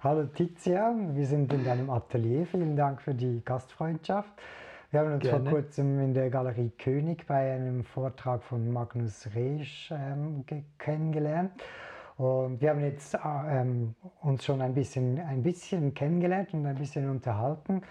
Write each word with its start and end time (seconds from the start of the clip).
Hallo 0.00 0.26
Tizian, 0.26 1.16
wir 1.16 1.26
sind 1.26 1.52
in 1.52 1.64
deinem 1.64 1.90
Atelier. 1.90 2.46
Vielen 2.46 2.76
Dank 2.76 3.02
für 3.02 3.16
die 3.16 3.42
Gastfreundschaft. 3.44 4.30
Wir 4.92 5.00
haben 5.00 5.14
uns 5.14 5.24
Gerne. 5.24 5.50
vor 5.50 5.58
kurzem 5.58 5.98
in 5.98 6.14
der 6.14 6.30
Galerie 6.30 6.70
König 6.78 7.26
bei 7.26 7.52
einem 7.52 7.82
Vortrag 7.82 8.44
von 8.44 8.72
Magnus 8.72 9.28
Resch 9.34 9.90
ähm, 9.90 10.44
kennengelernt. 10.78 11.50
Und 12.16 12.60
wir 12.60 12.70
haben 12.70 12.78
jetzt 12.78 13.14
äh, 13.14 13.18
ähm, 13.48 13.96
uns 14.20 14.44
schon 14.44 14.62
ein 14.62 14.72
bisschen, 14.72 15.18
ein 15.18 15.42
bisschen 15.42 15.92
kennengelernt 15.94 16.54
und 16.54 16.64
ein 16.64 16.76
bisschen 16.76 17.10
unterhalten. 17.10 17.82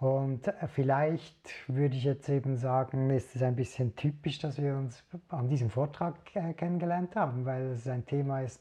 Und 0.00 0.48
äh, 0.48 0.66
vielleicht 0.66 1.68
würde 1.68 1.94
ich 1.94 2.02
jetzt 2.02 2.28
eben 2.28 2.56
sagen, 2.56 3.10
ist 3.10 3.36
es 3.36 3.42
ein 3.42 3.54
bisschen 3.54 3.94
typisch, 3.94 4.40
dass 4.40 4.60
wir 4.60 4.74
uns 4.74 5.04
an 5.28 5.48
diesem 5.48 5.70
Vortrag 5.70 6.16
äh, 6.34 6.52
kennengelernt 6.54 7.14
haben, 7.14 7.44
weil 7.44 7.66
es 7.66 7.86
ein 7.86 8.04
Thema 8.04 8.40
ist, 8.40 8.60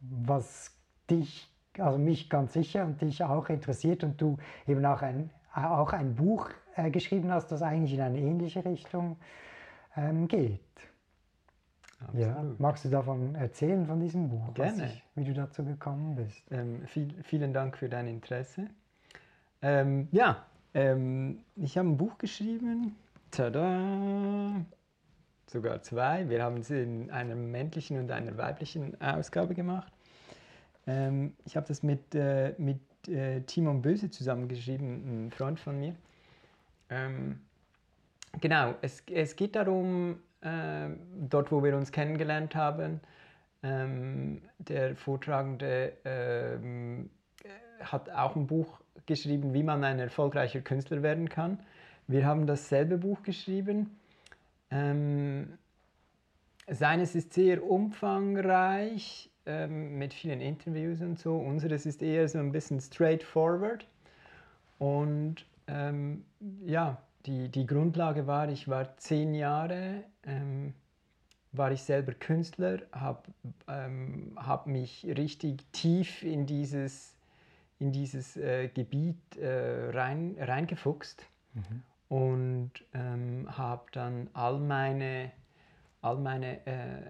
was 0.00 0.74
dich, 1.10 1.51
also 1.78 1.98
mich 1.98 2.28
ganz 2.28 2.52
sicher 2.52 2.84
und 2.84 3.00
dich 3.00 3.22
auch 3.24 3.48
interessiert 3.48 4.04
und 4.04 4.20
du 4.20 4.36
eben 4.66 4.84
auch 4.84 5.02
ein, 5.02 5.30
auch 5.54 5.92
ein 5.92 6.14
Buch 6.14 6.50
äh, 6.76 6.90
geschrieben 6.90 7.30
hast, 7.30 7.48
das 7.52 7.62
eigentlich 7.62 7.94
in 7.94 8.00
eine 8.00 8.18
ähnliche 8.18 8.64
Richtung 8.64 9.16
ähm, 9.96 10.28
geht. 10.28 10.60
Ja, 12.14 12.44
magst 12.58 12.84
du 12.84 12.88
davon 12.88 13.34
erzählen, 13.36 13.86
von 13.86 14.00
diesem 14.00 14.28
Buch? 14.28 14.52
Gerne. 14.54 14.86
Ich, 14.86 15.04
wie 15.14 15.24
du 15.24 15.34
dazu 15.34 15.64
gekommen 15.64 16.16
bist? 16.16 16.42
Ähm, 16.50 16.84
viel, 16.86 17.14
vielen 17.22 17.52
Dank 17.52 17.76
für 17.76 17.88
dein 17.88 18.08
Interesse. 18.08 18.66
Ähm, 19.62 20.08
ja, 20.10 20.44
ähm, 20.74 21.44
ich 21.56 21.78
habe 21.78 21.88
ein 21.88 21.96
Buch 21.96 22.18
geschrieben. 22.18 22.96
Tada! 23.30 24.64
Sogar 25.46 25.82
zwei. 25.82 26.28
Wir 26.28 26.42
haben 26.42 26.58
es 26.58 26.70
in 26.70 27.10
einer 27.10 27.34
männlichen 27.34 27.98
und 27.98 28.10
einer 28.10 28.36
weiblichen 28.36 29.00
Ausgabe 29.00 29.54
gemacht. 29.54 29.92
Ähm, 30.86 31.34
ich 31.44 31.56
habe 31.56 31.66
das 31.66 31.82
mit, 31.82 32.14
äh, 32.14 32.54
mit 32.58 32.80
äh, 33.08 33.40
Timon 33.42 33.82
Böse 33.82 34.10
zusammengeschrieben, 34.10 35.26
ein 35.26 35.30
Freund 35.30 35.60
von 35.60 35.78
mir. 35.78 35.94
Ähm, 36.90 37.40
genau, 38.40 38.74
es, 38.82 39.02
es 39.10 39.36
geht 39.36 39.56
darum, 39.56 40.20
äh, 40.40 40.88
dort 41.28 41.52
wo 41.52 41.62
wir 41.62 41.76
uns 41.76 41.92
kennengelernt 41.92 42.54
haben, 42.54 43.00
ähm, 43.62 44.42
der 44.58 44.96
Vortragende 44.96 45.92
ähm, 46.04 47.10
hat 47.80 48.10
auch 48.10 48.36
ein 48.36 48.46
Buch 48.46 48.80
geschrieben, 49.06 49.54
wie 49.54 49.62
man 49.62 49.84
ein 49.84 49.98
erfolgreicher 49.98 50.60
Künstler 50.60 51.02
werden 51.02 51.28
kann. 51.28 51.60
Wir 52.06 52.26
haben 52.26 52.46
dasselbe 52.46 52.98
Buch 52.98 53.22
geschrieben. 53.22 53.98
Ähm, 54.70 55.58
seines 56.68 57.14
ist 57.14 57.32
sehr 57.32 57.64
umfangreich 57.64 59.31
ähm, 59.46 59.98
mit 59.98 60.14
vielen 60.14 60.40
Interviews 60.40 61.00
und 61.00 61.18
so. 61.18 61.36
Unseres 61.36 61.86
ist 61.86 62.02
eher 62.02 62.28
so 62.28 62.38
ein 62.38 62.52
bisschen 62.52 62.80
straightforward. 62.80 63.86
Und 64.78 65.46
ähm, 65.66 66.24
ja, 66.64 66.98
die, 67.26 67.48
die 67.48 67.66
Grundlage 67.66 68.26
war, 68.26 68.48
ich 68.48 68.68
war 68.68 68.96
zehn 68.96 69.34
Jahre, 69.34 70.04
ähm, 70.24 70.74
war 71.52 71.70
ich 71.70 71.82
selber 71.82 72.12
Künstler, 72.14 72.80
habe 72.92 73.22
ähm, 73.68 74.32
hab 74.36 74.66
mich 74.66 75.06
richtig 75.06 75.64
tief 75.72 76.22
in 76.22 76.46
dieses 76.46 77.14
in 77.82 77.90
dieses 77.90 78.36
äh, 78.36 78.68
Gebiet 78.68 79.36
äh, 79.36 79.90
rein, 79.90 80.36
reingefuchst 80.38 81.26
mhm. 81.54 81.82
und 82.08 82.70
ähm, 82.94 83.46
habe 83.50 83.82
dann 83.90 84.30
all 84.34 84.60
meine, 84.60 85.32
all 86.00 86.16
meine 86.16 86.64
äh, 86.64 87.02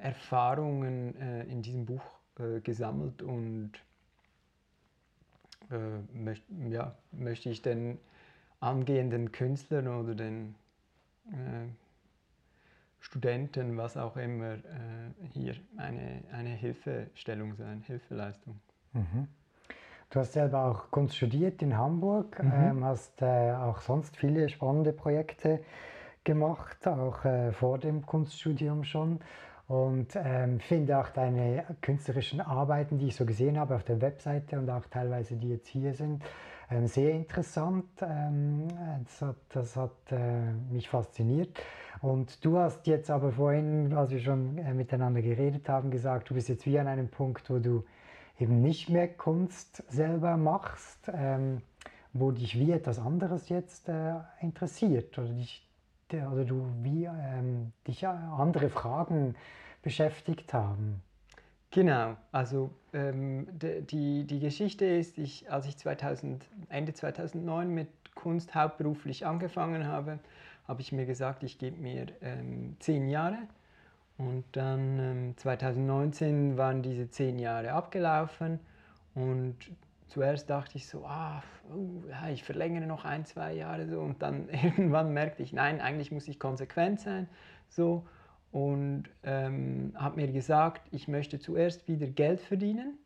Erfahrungen 0.00 1.16
äh, 1.20 1.44
in 1.44 1.62
diesem 1.62 1.86
Buch 1.86 2.02
äh, 2.38 2.60
gesammelt 2.60 3.22
und 3.22 3.72
äh, 5.70 5.98
möcht, 6.12 6.44
ja, 6.68 6.94
möchte 7.12 7.50
ich 7.50 7.62
den 7.62 7.98
angehenden 8.60 9.32
Künstlern 9.32 9.88
oder 9.88 10.14
den 10.14 10.54
Studenten, 12.98 13.76
was 13.76 13.96
auch 13.96 14.16
immer, 14.16 14.56
hier 15.32 15.54
eine, 15.76 16.22
eine 16.32 16.50
Hilfestellung 16.50 17.54
sein, 17.54 17.82
Hilfeleistung. 17.82 18.60
Mhm. 18.92 19.28
Du 20.10 20.18
hast 20.18 20.32
selber 20.32 20.64
auch 20.64 20.90
Kunst 20.90 21.16
studiert 21.16 21.62
in 21.62 21.78
Hamburg, 21.78 22.42
mhm. 22.42 22.52
ähm, 22.52 22.84
hast 22.84 23.22
äh, 23.22 23.52
auch 23.52 23.80
sonst 23.80 24.16
viele 24.16 24.48
spannende 24.48 24.92
Projekte 24.92 25.62
gemacht, 26.24 26.86
auch 26.88 27.24
äh, 27.24 27.52
vor 27.52 27.78
dem 27.78 28.04
Kunststudium 28.04 28.82
schon. 28.82 29.20
Und 29.70 30.16
ähm, 30.16 30.58
finde 30.58 30.98
auch 30.98 31.10
deine 31.10 31.64
künstlerischen 31.80 32.40
Arbeiten, 32.40 32.98
die 32.98 33.06
ich 33.06 33.14
so 33.14 33.24
gesehen 33.24 33.56
habe 33.56 33.76
auf 33.76 33.84
der 33.84 34.00
Webseite 34.00 34.58
und 34.58 34.68
auch 34.68 34.84
teilweise 34.86 35.36
die 35.36 35.50
jetzt 35.50 35.68
hier 35.68 35.94
sind, 35.94 36.24
ähm, 36.72 36.88
sehr 36.88 37.12
interessant. 37.12 37.86
Ähm, 38.02 38.66
das 39.04 39.22
hat, 39.22 39.36
das 39.50 39.76
hat 39.76 39.92
äh, 40.10 40.50
mich 40.72 40.88
fasziniert. 40.88 41.56
Und 42.02 42.44
du 42.44 42.58
hast 42.58 42.88
jetzt 42.88 43.12
aber 43.12 43.30
vorhin, 43.30 43.92
als 43.92 44.10
wir 44.10 44.18
schon 44.18 44.58
äh, 44.58 44.74
miteinander 44.74 45.22
geredet 45.22 45.68
haben, 45.68 45.92
gesagt, 45.92 46.30
du 46.30 46.34
bist 46.34 46.48
jetzt 46.48 46.66
wie 46.66 46.76
an 46.76 46.88
einem 46.88 47.08
Punkt, 47.08 47.48
wo 47.48 47.60
du 47.60 47.84
eben 48.40 48.62
nicht 48.62 48.90
mehr 48.90 49.06
Kunst 49.06 49.84
selber 49.88 50.36
machst, 50.36 51.08
ähm, 51.14 51.62
wo 52.12 52.32
dich 52.32 52.58
wie 52.58 52.72
etwas 52.72 52.98
anderes 52.98 53.48
jetzt 53.48 53.88
äh, 53.88 54.14
interessiert 54.40 55.16
oder, 55.16 55.28
dich, 55.28 55.69
oder 56.14 56.44
du 56.44 56.66
wie 56.82 57.04
ähm, 57.04 57.72
dich 57.86 58.06
andere 58.06 58.68
Fragen 58.68 59.34
beschäftigt 59.82 60.52
haben. 60.52 61.02
Genau, 61.70 62.16
also 62.32 62.70
ähm, 62.92 63.46
die, 63.52 64.26
die 64.26 64.40
Geschichte 64.40 64.84
ist, 64.84 65.18
ich, 65.18 65.50
als 65.50 65.66
ich 65.66 65.76
2000, 65.76 66.44
Ende 66.68 66.92
2009 66.92 67.70
mit 67.70 67.88
Kunst 68.16 68.54
hauptberuflich 68.54 69.24
angefangen 69.24 69.86
habe, 69.86 70.18
habe 70.66 70.80
ich 70.80 70.90
mir 70.90 71.06
gesagt, 71.06 71.44
ich 71.44 71.58
gebe 71.58 71.80
mir 71.80 72.06
ähm, 72.22 72.76
zehn 72.80 73.08
Jahre 73.08 73.38
und 74.18 74.44
dann 74.52 74.98
ähm, 74.98 75.36
2019 75.36 76.58
waren 76.58 76.82
diese 76.82 77.08
zehn 77.08 77.38
Jahre 77.38 77.72
abgelaufen 77.72 78.58
und 79.14 79.56
zuerst 80.10 80.50
dachte 80.50 80.76
ich 80.76 80.86
so, 80.86 81.04
ah, 81.06 81.42
uh, 81.74 82.02
ich 82.32 82.44
verlängere 82.44 82.86
noch 82.86 83.04
ein, 83.04 83.24
zwei 83.24 83.54
Jahre 83.54 83.88
so 83.88 84.00
und 84.00 84.22
dann 84.22 84.48
irgendwann 84.62 85.12
merkte 85.12 85.42
ich, 85.42 85.52
nein, 85.52 85.80
eigentlich 85.80 86.10
muss 86.10 86.28
ich 86.28 86.38
konsequent 86.38 87.00
sein 87.00 87.28
so 87.68 88.06
und 88.52 89.04
ähm, 89.22 89.92
habe 89.96 90.16
mir 90.16 90.32
gesagt, 90.32 90.88
ich 90.90 91.08
möchte 91.08 91.38
zuerst 91.38 91.86
wieder 91.88 92.08
Geld 92.08 92.40
verdienen, 92.40 92.98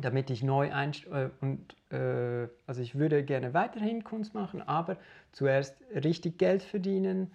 damit 0.00 0.30
ich 0.30 0.42
neu 0.42 0.72
einsteige 0.72 1.32
äh, 1.40 1.44
und 1.44 1.76
äh, 1.92 2.48
also 2.66 2.80
ich 2.80 2.94
würde 2.94 3.22
gerne 3.22 3.52
weiterhin 3.54 4.04
Kunst 4.04 4.34
machen, 4.34 4.62
aber 4.62 4.96
zuerst 5.32 5.76
richtig 5.94 6.38
Geld 6.38 6.62
verdienen 6.62 7.30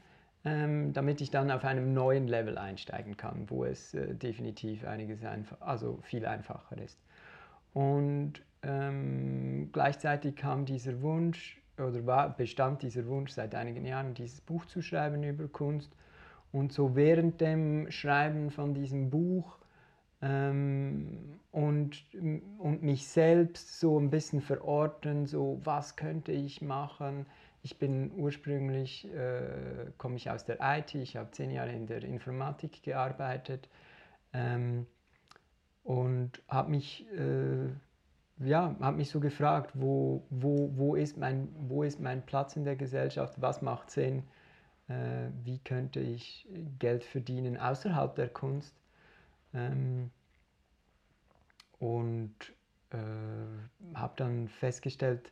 ähm, 0.46 0.94
damit 0.94 1.22
ich 1.22 1.32
dann 1.32 1.52
auf 1.52 1.64
einem 1.64 1.94
neuen 1.94 2.28
Level 2.28 2.58
einsteigen 2.58 3.16
kann, 3.16 3.50
wo 3.50 3.64
es 3.64 3.94
äh, 3.94 4.14
definitiv 4.14 4.86
einiges 4.86 5.24
einfach, 5.24 5.62
also 5.62 6.00
viel 6.04 6.26
einfacher 6.26 6.78
ist. 6.78 7.00
Und 7.74 8.42
ähm, 8.62 9.70
gleichzeitig 9.72 10.36
kam 10.36 10.66
dieser 10.66 11.02
Wunsch 11.02 11.60
oder 11.78 12.06
war, 12.06 12.36
bestand 12.36 12.84
dieser 12.84 13.06
Wunsch 13.08 13.32
seit 13.32 13.56
einigen 13.56 13.86
Jahren, 13.86 14.14
dieses 14.14 14.42
Buch 14.42 14.66
zu 14.66 14.82
schreiben 14.82 15.24
über 15.24 15.48
Kunst. 15.48 15.92
Und 16.52 16.72
so 16.72 16.96
während 16.96 17.42
dem 17.42 17.90
Schreiben 17.90 18.52
von 18.52 18.76
diesem 18.76 19.10
Buch 19.10 19.58
ähm, 20.22 21.40
und, 21.52 22.06
und 22.60 22.84
mich 22.84 23.08
selbst 23.08 23.80
so 23.80 24.00
ein 24.00 24.12
bisschen 24.12 24.42
verorten, 24.42 25.26
so 25.26 25.60
was 25.64 25.96
könnte 25.96 26.32
ich 26.32 26.62
machen, 26.62 27.26
ich 27.64 27.80
bin 27.80 28.12
ursprünglich, 28.18 29.12
äh, 29.14 29.92
komme 29.98 30.18
ich 30.18 30.30
aus 30.30 30.46
der 30.46 30.58
IT, 30.62 30.96
ich 30.96 31.16
habe 31.16 31.32
zehn 31.32 31.50
Jahre 31.50 31.72
in 31.72 31.88
der 31.88 32.04
Informatik 32.04 32.84
gearbeitet 32.84 33.68
ähm, 34.34 34.86
und 35.84 36.42
habe 36.48 36.72
mich, 36.72 37.06
äh, 37.12 37.68
ja, 38.40 38.76
hab 38.80 38.96
mich 38.96 39.10
so 39.10 39.20
gefragt, 39.20 39.72
wo, 39.74 40.24
wo, 40.30 40.72
wo, 40.76 40.96
ist 40.96 41.18
mein, 41.18 41.50
wo 41.68 41.84
ist 41.84 42.00
mein 42.00 42.26
Platz 42.26 42.56
in 42.56 42.64
der 42.64 42.76
Gesellschaft, 42.76 43.42
was 43.42 43.62
macht 43.62 43.92
Sinn, 43.92 44.24
äh, 44.88 45.28
wie 45.44 45.60
könnte 45.60 46.00
ich 46.00 46.48
Geld 46.80 47.04
verdienen 47.04 47.58
außerhalb 47.58 48.16
der 48.16 48.30
Kunst. 48.30 48.76
Ähm, 49.54 50.10
und 51.80 52.34
äh, 52.92 52.98
habe 53.96 54.14
dann 54.16 54.48
festgestellt, 54.48 55.32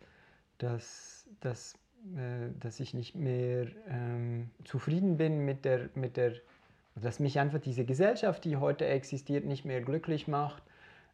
dass, 0.58 1.28
dass 1.40 1.76
äh, 2.16 2.50
dass 2.60 2.80
ich 2.80 2.96
nicht 2.96 3.16
mehr 3.16 3.68
ähm, 3.88 4.50
zufrieden 4.64 5.18
bin 5.18 5.46
mit 5.46 5.66
der, 5.66 5.90
mit 5.94 6.18
der, 6.18 6.34
dass 6.96 7.20
mich 7.20 7.40
einfach 7.40 7.60
diese 7.60 7.86
Gesellschaft, 7.86 8.44
die 8.46 8.58
heute 8.58 8.86
existiert, 8.86 9.46
nicht 9.46 9.66
mehr 9.66 9.82
glücklich 9.82 10.28
macht, 10.28 10.64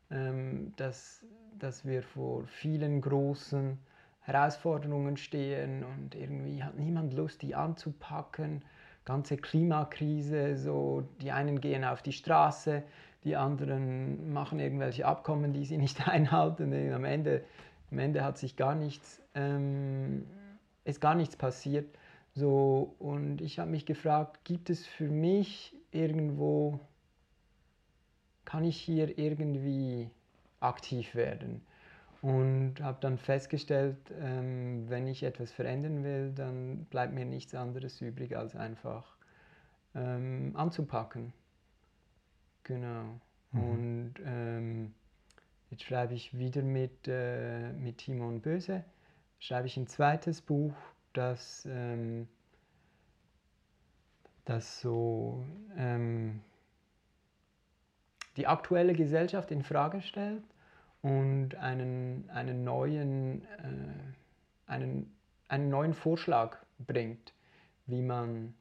ähm, 0.09 0.73
dass, 0.77 1.23
dass 1.59 1.85
wir 1.85 2.03
vor 2.03 2.45
vielen 2.47 3.01
großen 3.01 3.77
Herausforderungen 4.21 5.17
stehen 5.17 5.83
und 5.83 6.15
irgendwie 6.15 6.63
hat 6.63 6.77
niemand 6.77 7.13
Lust, 7.13 7.41
die 7.41 7.55
anzupacken. 7.55 8.61
ganze 9.05 9.37
Klimakrise, 9.37 10.57
so 10.57 11.07
die 11.21 11.31
einen 11.31 11.61
gehen 11.61 11.85
auf 11.85 12.01
die 12.01 12.11
Straße, 12.11 12.83
die 13.23 13.37
anderen 13.37 14.33
machen 14.33 14.59
irgendwelche 14.59 15.05
Abkommen, 15.05 15.53
die 15.53 15.63
sie 15.63 15.77
nicht 15.77 16.07
einhalten. 16.09 16.73
Am 16.93 17.05
Ende, 17.05 17.43
am 17.89 17.99
Ende 17.99 18.23
hat 18.23 18.37
sich 18.37 18.57
gar 18.57 18.75
nichts, 18.75 19.21
ähm, 19.33 20.25
ist 20.83 20.99
gar 20.99 21.15
nichts 21.15 21.37
passiert. 21.37 21.87
So, 22.37 22.93
und 22.99 23.41
ich 23.41 23.57
habe 23.57 23.71
mich 23.71 23.87
gefragt, 23.87 24.41
gibt 24.43 24.69
es 24.69 24.85
für 24.85 25.09
mich 25.09 25.75
irgendwo, 25.89 26.79
kann 28.45 28.63
ich 28.63 28.79
hier 28.79 29.17
irgendwie 29.17 30.11
aktiv 30.59 31.15
werden? 31.15 31.65
Und 32.21 32.75
habe 32.79 32.99
dann 33.01 33.17
festgestellt, 33.17 33.97
ähm, 34.21 34.87
wenn 34.87 35.07
ich 35.07 35.23
etwas 35.23 35.51
verändern 35.51 36.03
will, 36.03 36.31
dann 36.31 36.85
bleibt 36.91 37.11
mir 37.11 37.25
nichts 37.25 37.55
anderes 37.55 37.99
übrig, 38.01 38.37
als 38.37 38.55
einfach 38.55 39.17
ähm, 39.95 40.51
anzupacken. 40.55 41.33
Genau. 42.65 43.19
Mhm. 43.51 43.63
Und 43.63 44.13
ähm, 44.23 44.93
jetzt 45.71 45.81
schreibe 45.81 46.13
ich 46.13 46.37
wieder 46.37 46.61
mit, 46.61 47.07
äh, 47.07 47.73
mit 47.73 47.97
Timon 47.97 48.41
Böse, 48.41 48.83
schreibe 49.39 49.65
ich 49.65 49.75
ein 49.75 49.87
zweites 49.87 50.41
Buch, 50.41 50.75
das, 51.17 51.67
ähm, 51.69 52.27
das 54.45 54.79
so 54.79 55.45
ähm, 55.75 56.41
die 58.37 58.47
aktuelle 58.47 58.93
Gesellschaft 58.93 59.51
in 59.51 59.63
Frage 59.63 60.01
stellt 60.01 60.43
und 61.01 61.55
einen, 61.55 62.29
einen, 62.29 62.63
neuen, 62.63 63.43
äh, 63.45 64.67
einen, 64.67 65.11
einen 65.47 65.69
neuen 65.69 65.93
Vorschlag 65.93 66.57
bringt, 66.77 67.33
wie 67.87 68.01
man, 68.01 68.53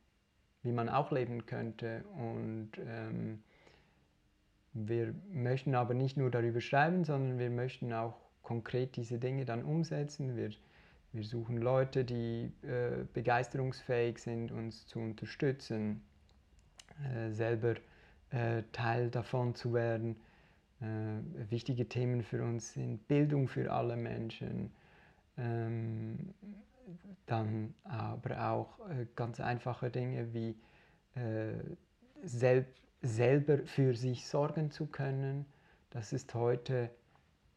wie 0.63 0.73
man 0.73 0.89
auch 0.89 1.13
leben 1.13 1.45
könnte. 1.45 2.05
Und 2.17 2.71
ähm, 2.79 3.43
wir 4.73 5.15
möchten 5.31 5.75
aber 5.75 5.95
nicht 5.95 6.17
nur 6.17 6.31
darüber 6.31 6.61
schreiben, 6.61 7.05
sondern 7.05 7.39
wir 7.39 7.51
möchten 7.51 7.93
auch 7.93 8.17
konkret 8.43 8.97
diese 8.97 9.19
Dinge 9.19 9.45
dann 9.45 9.63
umsetzen. 9.63 10.37
Wir, 10.37 10.51
wir 11.17 11.25
suchen 11.25 11.59
Leute, 11.59 12.05
die 12.05 12.53
äh, 12.63 13.05
begeisterungsfähig 13.13 14.19
sind, 14.19 14.53
uns 14.53 14.87
zu 14.87 14.99
unterstützen, 14.99 16.03
äh, 17.05 17.31
selber 17.31 17.75
äh, 18.31 18.63
Teil 18.73 19.11
davon 19.11 19.55
zu 19.55 19.73
werden 19.75 20.17
äh, 20.81 21.51
wichtige 21.51 21.89
Themen 21.89 22.23
für 22.23 22.43
uns 22.43 22.73
sind 22.73 23.09
Bildung 23.09 23.49
für 23.49 23.73
alle 23.73 23.97
Menschen, 23.97 24.71
ähm, 25.39 26.35
dann 27.27 27.75
aber 27.85 28.51
auch 28.51 28.89
äh, 28.91 29.07
ganz 29.15 29.41
einfache 29.41 29.91
Dinge 29.91 30.33
wie 30.35 30.55
äh, 31.15 31.55
sel 32.23 32.67
selber 33.03 33.59
für 33.67 33.95
sich 33.95 34.27
sorgen 34.27 34.71
zu 34.71 34.87
können. 34.87 35.47
Das 35.91 36.13
ist 36.13 36.35
heute, 36.35 36.91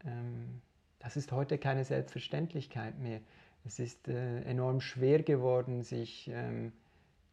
ähm, 0.05 0.61
das 0.99 1.17
ist 1.17 1.31
heute 1.31 1.57
keine 1.57 1.83
Selbstverständlichkeit 1.83 2.99
mehr. 2.99 3.21
Es 3.69 3.77
ist 3.77 4.07
äh, 4.07 4.41
enorm 4.45 4.81
schwer 4.81 5.21
geworden, 5.21 5.83
sich, 5.83 6.27
ähm, 6.33 6.71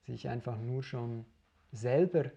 sich 0.04 0.28
einfach 0.28 0.58
nur 0.58 0.82
schon 0.82 1.24
selber 1.72 2.30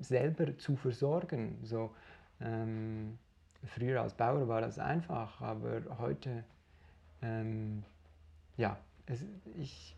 selber 0.00 0.58
zu 0.58 0.74
versorgen. 0.74 1.58
So, 1.62 1.94
ähm, 2.40 3.18
früher 3.64 4.02
als 4.02 4.14
Bauer 4.14 4.48
war 4.48 4.60
das 4.60 4.80
einfach, 4.80 5.40
aber 5.40 5.82
heute, 5.98 6.42
ähm, 7.22 7.84
ja, 8.56 8.76
es, 9.06 9.24
ich, 9.56 9.94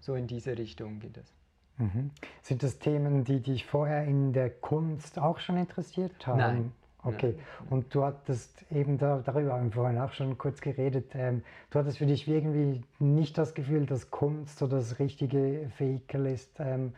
so 0.00 0.16
in 0.16 0.26
diese 0.26 0.58
Richtung 0.58 0.98
geht 0.98 1.18
es. 1.18 1.32
Mhm. 1.76 2.10
Sind 2.42 2.64
das 2.64 2.80
Themen, 2.80 3.22
die 3.22 3.40
dich 3.40 3.64
vorher 3.64 4.04
in 4.04 4.32
der 4.32 4.50
Kunst 4.50 5.20
auch 5.20 5.38
schon 5.38 5.56
interessiert 5.56 6.26
haben? 6.26 6.38
Nein. 6.38 6.72
Okay, 7.04 7.36
und 7.70 7.94
du 7.94 8.04
hattest 8.04 8.64
eben 8.72 8.98
da, 8.98 9.22
darüber 9.24 9.54
haben 9.54 9.66
wir 9.66 9.72
vorhin 9.72 9.98
auch 9.98 10.12
schon 10.12 10.36
kurz 10.36 10.60
geredet, 10.60 11.12
ähm, 11.14 11.42
du 11.70 11.78
hattest 11.78 11.98
für 11.98 12.06
dich 12.06 12.26
irgendwie 12.26 12.82
nicht 12.98 13.38
das 13.38 13.54
Gefühl, 13.54 13.86
dass 13.86 14.10
Kunst 14.10 14.58
so 14.58 14.66
das 14.66 14.98
richtige 14.98 15.70
Vehikel 15.78 16.26
ist, 16.26 16.58
ähm, 16.58 16.94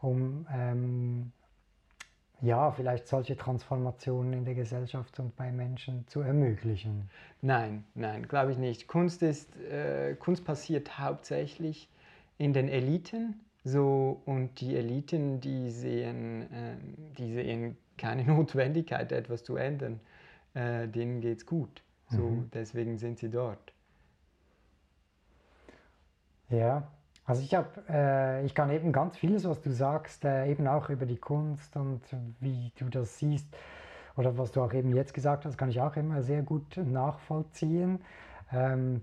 um 0.00 0.46
ähm, 0.52 1.32
ja, 2.40 2.70
vielleicht 2.70 3.08
solche 3.08 3.36
Transformationen 3.36 4.32
in 4.32 4.44
der 4.44 4.54
Gesellschaft 4.54 5.18
und 5.18 5.34
bei 5.36 5.50
Menschen 5.50 6.06
zu 6.06 6.20
ermöglichen? 6.20 7.10
Nein, 7.42 7.84
nein, 7.94 8.28
glaube 8.28 8.52
ich 8.52 8.58
nicht. 8.58 8.86
Kunst, 8.86 9.22
ist, 9.22 9.56
äh, 9.56 10.14
Kunst 10.14 10.44
passiert 10.44 10.98
hauptsächlich 10.98 11.88
in 12.36 12.52
den 12.52 12.68
Eliten. 12.68 13.40
So, 13.64 14.22
und 14.24 14.60
die 14.60 14.76
Eliten, 14.76 15.40
die 15.40 15.70
sehen, 15.70 16.42
äh, 16.52 16.76
die 17.18 17.32
sehen 17.32 17.76
keine 17.98 18.24
Notwendigkeit, 18.26 19.12
etwas 19.12 19.44
zu 19.44 19.56
ändern. 19.56 20.00
Äh, 20.54 20.88
denen 20.88 21.20
geht 21.20 21.38
es 21.38 21.46
gut. 21.46 21.82
So, 22.08 22.22
mhm. 22.22 22.50
Deswegen 22.54 22.96
sind 22.98 23.18
sie 23.18 23.28
dort. 23.28 23.72
Ja, 26.48 26.90
also 27.26 27.42
ich 27.42 27.54
habe, 27.54 27.68
äh, 27.90 28.46
ich 28.46 28.54
kann 28.54 28.70
eben 28.70 28.90
ganz 28.90 29.18
vieles, 29.18 29.46
was 29.46 29.60
du 29.60 29.70
sagst, 29.70 30.24
äh, 30.24 30.50
eben 30.50 30.66
auch 30.66 30.88
über 30.88 31.04
die 31.04 31.18
Kunst 31.18 31.76
und 31.76 32.00
wie 32.40 32.72
du 32.78 32.88
das 32.88 33.18
siehst 33.18 33.54
oder 34.16 34.38
was 34.38 34.50
du 34.52 34.62
auch 34.62 34.72
eben 34.72 34.94
jetzt 34.94 35.12
gesagt 35.12 35.44
hast, 35.44 35.58
kann 35.58 35.68
ich 35.68 35.80
auch 35.80 35.94
immer 35.96 36.22
sehr 36.22 36.42
gut 36.42 36.78
nachvollziehen. 36.78 38.00
Ähm, 38.50 39.02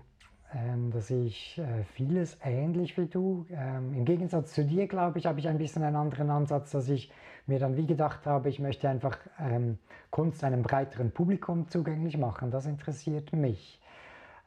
ähm, 0.54 0.90
da 0.92 1.00
sehe 1.00 1.24
ich 1.24 1.58
äh, 1.58 1.84
vieles 1.84 2.38
ähnlich 2.42 2.96
wie 2.96 3.06
du. 3.06 3.46
Ähm, 3.50 3.94
Im 3.94 4.04
Gegensatz 4.04 4.52
zu 4.52 4.64
dir, 4.64 4.86
glaube 4.86 5.18
ich, 5.18 5.26
habe 5.26 5.38
ich 5.38 5.48
ein 5.48 5.58
bisschen 5.58 5.82
einen 5.82 5.96
anderen 5.96 6.30
Ansatz, 6.30 6.70
dass 6.70 6.88
ich 6.88 7.12
mir 7.46 7.58
dann 7.58 7.76
wie 7.76 7.86
gedacht 7.86 8.26
habe, 8.26 8.48
ich 8.48 8.58
möchte 8.58 8.88
einfach 8.88 9.18
ähm, 9.38 9.78
Kunst 10.10 10.44
einem 10.44 10.62
breiteren 10.62 11.10
Publikum 11.10 11.68
zugänglich 11.68 12.16
machen. 12.16 12.50
Das 12.50 12.66
interessiert 12.66 13.32
mich. 13.32 13.80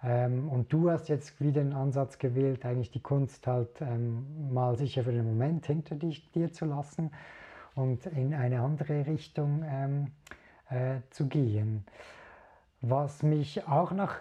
Und 0.01 0.67
du 0.69 0.89
hast 0.89 1.09
jetzt 1.09 1.41
wieder 1.41 1.61
den 1.61 1.73
Ansatz 1.73 2.19
gewählt, 2.19 2.65
eigentlich 2.65 2.89
die 2.89 3.01
Kunst 3.01 3.45
halt 3.47 3.83
mal 4.49 4.77
sicher 4.77 5.03
für 5.03 5.11
den 5.11 5.25
Moment 5.25 5.65
hinter 5.65 5.95
dich, 5.95 6.31
dir 6.31 6.53
zu 6.53 6.63
lassen 6.63 7.11
und 7.75 8.05
in 8.05 8.33
eine 8.33 8.61
andere 8.61 9.05
Richtung 9.05 9.63
äh, 10.69 11.01
zu 11.09 11.27
gehen. 11.27 11.83
Was 12.79 13.23
mich 13.23 13.67
auch 13.67 13.91
noch 13.91 14.15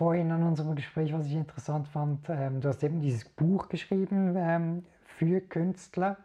vorhin 0.00 0.32
an 0.32 0.42
unserem 0.42 0.74
Gespräch, 0.74 1.12
was 1.12 1.26
ich 1.26 1.34
interessant 1.34 1.86
fand, 1.86 2.26
ähm, 2.30 2.62
du 2.62 2.68
hast 2.68 2.82
eben 2.82 3.02
dieses 3.02 3.26
Buch 3.26 3.68
geschrieben 3.68 4.34
ähm, 4.34 4.82
für 5.04 5.42
Künstler. 5.42 6.16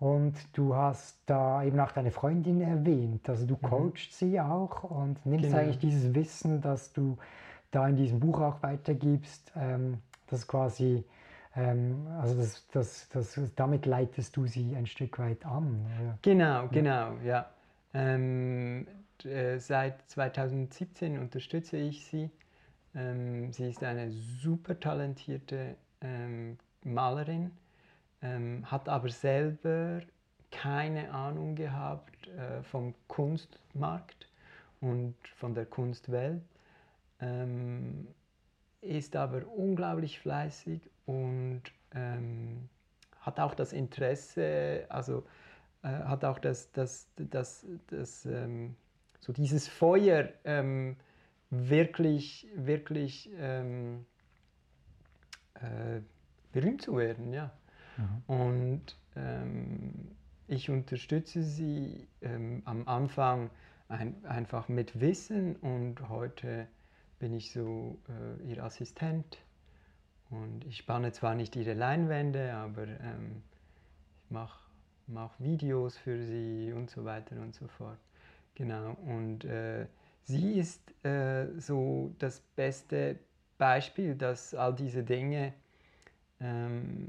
Und 0.00 0.34
du 0.54 0.74
hast 0.74 1.20
da 1.26 1.62
eben 1.62 1.78
auch 1.78 1.92
deine 1.92 2.10
Freundin 2.10 2.60
erwähnt. 2.60 3.28
Also 3.28 3.46
du 3.46 3.54
mhm. 3.54 3.62
coachst 3.62 4.12
sie 4.18 4.40
auch 4.40 4.82
und 4.82 5.24
nimmst 5.24 5.46
genau. 5.46 5.58
eigentlich 5.58 5.78
dieses 5.78 6.12
Wissen, 6.16 6.60
das 6.60 6.92
du 6.92 7.16
da 7.70 7.86
in 7.86 7.94
diesem 7.94 8.18
Buch 8.18 8.40
auch 8.40 8.60
weitergibst, 8.64 9.52
ähm, 9.56 9.98
das 10.26 10.48
quasi, 10.48 11.04
ähm, 11.54 12.08
also 12.20 12.34
das, 12.34 12.66
das, 12.72 13.08
das, 13.10 13.40
damit 13.54 13.86
leitest 13.86 14.36
du 14.36 14.46
sie 14.46 14.74
ein 14.74 14.86
Stück 14.86 15.20
weit 15.20 15.46
an. 15.46 15.86
Oder? 16.02 16.18
Genau, 16.22 16.66
genau, 16.72 17.12
ja. 17.24 17.50
Ähm, 17.94 18.88
äh, 19.24 19.58
seit 19.58 20.02
2017 20.10 21.18
unterstütze 21.18 21.76
ich 21.76 22.04
sie. 22.04 22.30
Ähm, 22.96 23.52
sie 23.52 23.68
ist 23.68 23.84
eine 23.84 24.10
super 24.10 24.80
talentierte 24.80 25.76
ähm, 26.00 26.58
Malerin 26.82 27.52
ähm, 28.22 28.70
hat 28.70 28.88
aber 28.88 29.08
selber 29.08 30.00
keine 30.50 31.12
Ahnung 31.12 31.54
gehabt 31.54 32.28
äh, 32.28 32.62
vom 32.62 32.94
Kunstmarkt 33.08 34.28
und 34.80 35.14
von 35.36 35.54
der 35.54 35.66
Kunstwelt, 35.66 36.42
ähm, 37.20 38.08
ist 38.80 39.16
aber 39.16 39.46
unglaublich 39.48 40.20
fleißig 40.20 40.80
und 41.06 41.62
ähm, 41.94 42.68
hat 43.20 43.40
auch 43.40 43.54
das 43.54 43.72
Interesse, 43.72 44.86
also 44.88 45.24
äh, 45.82 45.88
hat 45.88 46.24
auch 46.24 46.38
das, 46.38 46.70
das, 46.72 47.08
das, 47.16 47.66
das 47.88 48.26
ähm, 48.26 48.76
so 49.20 49.32
dieses 49.32 49.66
Feuer 49.66 50.28
ähm, 50.44 50.96
wirklich, 51.50 52.48
wirklich 52.54 53.30
ähm, 53.38 54.06
äh, 55.54 56.00
berühmt 56.52 56.82
zu 56.82 56.96
werden, 56.96 57.32
ja. 57.32 57.52
Mhm. 57.96 58.22
Und 58.26 58.96
ähm, 59.14 59.92
ich 60.48 60.70
unterstütze 60.70 61.42
sie 61.42 62.06
ähm, 62.22 62.62
am 62.64 62.86
Anfang 62.88 63.50
ein, 63.88 64.24
einfach 64.24 64.68
mit 64.68 65.00
Wissen 65.00 65.56
und 65.56 66.08
heute 66.08 66.66
bin 67.18 67.32
ich 67.32 67.52
so 67.52 67.98
äh, 68.08 68.50
ihr 68.50 68.62
Assistent. 68.62 69.38
Und 70.28 70.64
ich 70.66 70.78
spanne 70.78 71.12
zwar 71.12 71.34
nicht 71.34 71.54
ihre 71.56 71.74
Leinwände, 71.74 72.52
aber 72.54 72.86
ähm, 72.86 73.42
ich 74.24 74.30
mache 74.30 74.66
mach 75.06 75.38
Videos 75.38 75.96
für 75.96 76.20
sie 76.20 76.72
und 76.72 76.90
so 76.90 77.04
weiter 77.04 77.36
und 77.40 77.54
so 77.54 77.68
fort. 77.68 77.98
Genau. 78.54 78.96
Und 79.06 79.44
äh, 79.44 79.86
sie 80.26 80.58
ist 80.58 80.82
äh, 81.04 81.46
so 81.58 82.14
das 82.18 82.40
beste 82.54 83.18
Beispiel, 83.58 84.14
dass 84.14 84.54
all 84.54 84.74
diese 84.74 85.02
Dinge 85.02 85.54
ähm, 86.40 87.08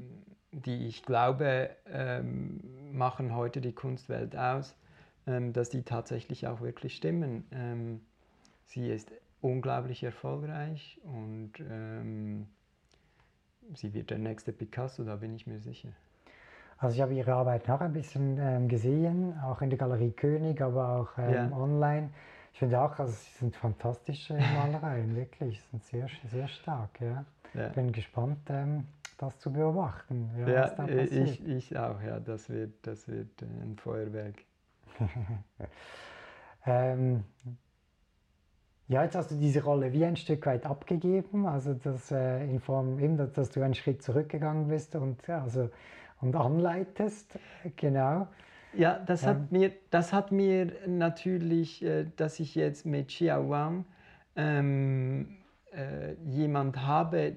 die 0.51 0.87
ich 0.87 1.03
glaube, 1.03 1.69
ähm, 1.91 2.59
machen 2.93 3.35
heute 3.35 3.61
die 3.61 3.73
Kunstwelt 3.73 4.35
aus, 4.35 4.75
ähm, 5.25 5.53
dass 5.53 5.69
die 5.69 5.83
tatsächlich 5.83 6.47
auch 6.47 6.61
wirklich 6.61 6.95
stimmen. 6.95 7.45
Ähm, 7.51 8.01
sie 8.65 8.89
ist 8.89 9.11
unglaublich 9.41 10.03
erfolgreich 10.03 10.99
und 11.03 11.51
ähm, 11.69 12.47
sie 13.73 13.93
wird 13.93 14.09
der 14.09 14.17
nächste 14.17 14.51
Picasso, 14.51 15.03
da 15.03 15.17
bin 15.17 15.35
ich 15.35 15.47
mir 15.47 15.59
sicher. 15.59 15.89
Also 16.79 16.95
ich 16.95 17.01
habe 17.01 17.13
Ihre 17.13 17.33
Arbeit 17.33 17.67
noch 17.67 17.81
ein 17.81 17.93
bisschen 17.93 18.37
ähm, 18.39 18.67
gesehen, 18.67 19.37
auch 19.43 19.61
in 19.61 19.69
der 19.69 19.79
Galerie 19.79 20.11
König, 20.11 20.61
aber 20.61 20.89
auch 20.89 21.17
ja. 21.17 21.51
online. 21.51 22.09
Ich 22.53 22.59
finde 22.59 22.81
auch, 22.81 22.97
also 22.97 23.11
sie 23.11 23.37
sind 23.39 23.55
fantastische 23.55 24.33
Malereien, 24.55 25.15
wirklich, 25.15 25.61
sie 25.61 25.67
sind 25.71 25.83
sehr, 25.83 26.07
sehr 26.29 26.47
stark. 26.47 26.99
Ja. 26.99 27.25
ja. 27.53 27.69
Bin 27.69 27.91
gespannt, 27.91 28.49
ähm, 28.49 28.87
das 29.17 29.37
zu 29.39 29.51
beobachten. 29.51 30.29
Ja, 30.39 30.49
ja 30.49 30.69
da 30.69 30.87
ich, 30.87 31.45
ich 31.45 31.77
auch, 31.77 32.01
ja, 32.01 32.19
das 32.19 32.49
wird, 32.49 32.85
das 32.85 33.07
wird 33.07 33.41
äh, 33.41 33.45
ein 33.45 33.77
Feuerwerk. 33.77 34.35
ähm, 36.65 37.23
ja, 38.89 39.03
jetzt 39.03 39.15
hast 39.15 39.31
du 39.31 39.35
diese 39.35 39.63
Rolle 39.63 39.91
wie 39.91 40.05
ein 40.05 40.15
Stück 40.15 40.45
weit 40.45 40.65
abgegeben, 40.65 41.45
also 41.45 41.73
das, 41.73 42.09
äh, 42.11 42.45
in 42.45 42.61
Form 42.61 42.99
eben, 42.99 43.17
dass, 43.17 43.33
dass, 43.33 43.49
du 43.49 43.61
einen 43.61 43.73
Schritt 43.73 44.01
zurückgegangen 44.01 44.69
bist 44.69 44.95
und, 44.95 45.29
also, 45.29 45.69
und 46.21 46.35
anleitest, 46.35 47.37
genau. 47.75 48.27
Ja, 48.77 48.99
das 48.99 49.25
hat, 49.25 49.37
ähm. 49.37 49.47
mir, 49.49 49.71
das 49.89 50.13
hat 50.13 50.31
mir 50.31 50.71
natürlich, 50.87 51.83
äh, 51.83 52.05
dass 52.15 52.39
ich 52.39 52.55
jetzt 52.55 52.85
mit 52.85 53.07
Xia 53.07 53.49
Wang 53.49 53.85
ähm, 54.35 55.37
äh, 55.71 56.13
jemand 56.25 56.81
habe, 56.85 57.35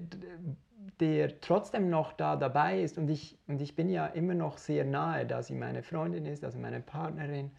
der 1.00 1.40
trotzdem 1.40 1.88
noch 1.88 2.12
da 2.12 2.36
dabei 2.36 2.82
ist 2.82 2.98
und 2.98 3.08
ich, 3.08 3.38
und 3.46 3.60
ich 3.62 3.74
bin 3.74 3.88
ja 3.88 4.06
immer 4.06 4.34
noch 4.34 4.58
sehr 4.58 4.84
nahe, 4.84 5.24
da 5.24 5.42
sie 5.42 5.54
meine 5.54 5.82
Freundin 5.82 6.26
ist, 6.26 6.44
also 6.44 6.58
meine 6.58 6.80
Partnerin. 6.80 7.50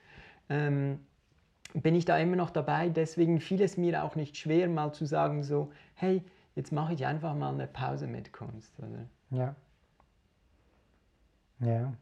Ähm, 0.50 1.00
bin 1.74 1.96
ich 1.96 2.06
da 2.06 2.18
immer 2.18 2.36
noch 2.36 2.50
dabei. 2.50 2.90
Deswegen 2.90 3.40
fiel 3.40 3.62
es 3.62 3.78
mir 3.78 4.04
auch 4.04 4.16
nicht 4.16 4.38
schwer, 4.38 4.68
mal 4.68 4.94
zu 4.94 5.06
sagen, 5.06 5.44
so, 5.44 5.72
hey, 5.96 6.24
jetzt 6.56 6.72
mache 6.72 6.94
ich 6.94 7.06
einfach 7.06 7.36
mal 7.36 7.54
eine 7.54 7.68
Pause 7.68 8.08
mit 8.08 8.34
Kunst. 8.34 8.78
Oder? 8.80 9.08
Ja. 9.30 9.56
Ja. 11.60 11.94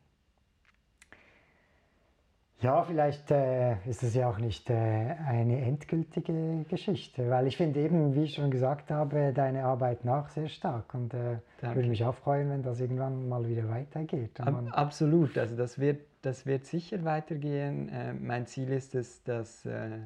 Ja, 2.61 2.83
vielleicht 2.83 3.31
äh, 3.31 3.75
ist 3.87 4.03
es 4.03 4.13
ja 4.15 4.29
auch 4.29 4.37
nicht 4.37 4.69
äh, 4.69 4.73
eine 4.73 5.61
endgültige 5.61 6.65
Geschichte, 6.67 7.29
weil 7.29 7.47
ich 7.47 7.55
finde 7.55 7.79
eben, 7.79 8.15
wie 8.15 8.23
ich 8.23 8.35
schon 8.35 8.51
gesagt 8.51 8.91
habe, 8.91 9.31
deine 9.33 9.63
Arbeit 9.63 10.03
nach 10.03 10.29
sehr 10.29 10.49
stark 10.49 10.93
und 10.93 11.13
äh, 11.13 11.37
würde 11.61 11.87
mich 11.87 12.03
auch 12.03 12.15
freuen, 12.15 12.49
wenn 12.49 12.61
das 12.61 12.81
irgendwann 12.81 13.29
mal 13.29 13.47
wieder 13.47 13.69
weitergeht. 13.69 14.41
Ab, 14.41 14.61
absolut, 14.71 15.37
also 15.37 15.55
das 15.55 15.79
wird, 15.79 16.01
das 16.21 16.45
wird 16.45 16.65
sicher 16.65 17.05
weitergehen. 17.05 17.87
Äh, 17.87 18.13
mein 18.13 18.45
Ziel 18.45 18.69
ist 18.73 18.93
es, 18.93 19.23
dass, 19.23 19.65
äh, 19.65 19.99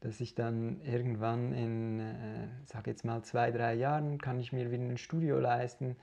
dass 0.00 0.20
ich 0.20 0.34
dann 0.34 0.80
irgendwann 0.82 1.52
in, 1.52 2.00
äh, 2.00 2.48
sag 2.64 2.88
jetzt 2.88 3.04
mal 3.04 3.22
zwei, 3.22 3.52
drei 3.52 3.74
Jahren, 3.74 4.18
kann 4.18 4.40
ich 4.40 4.52
mir 4.52 4.72
wieder 4.72 4.82
ein 4.82 4.98
Studio 4.98 5.38
leisten, 5.38 5.94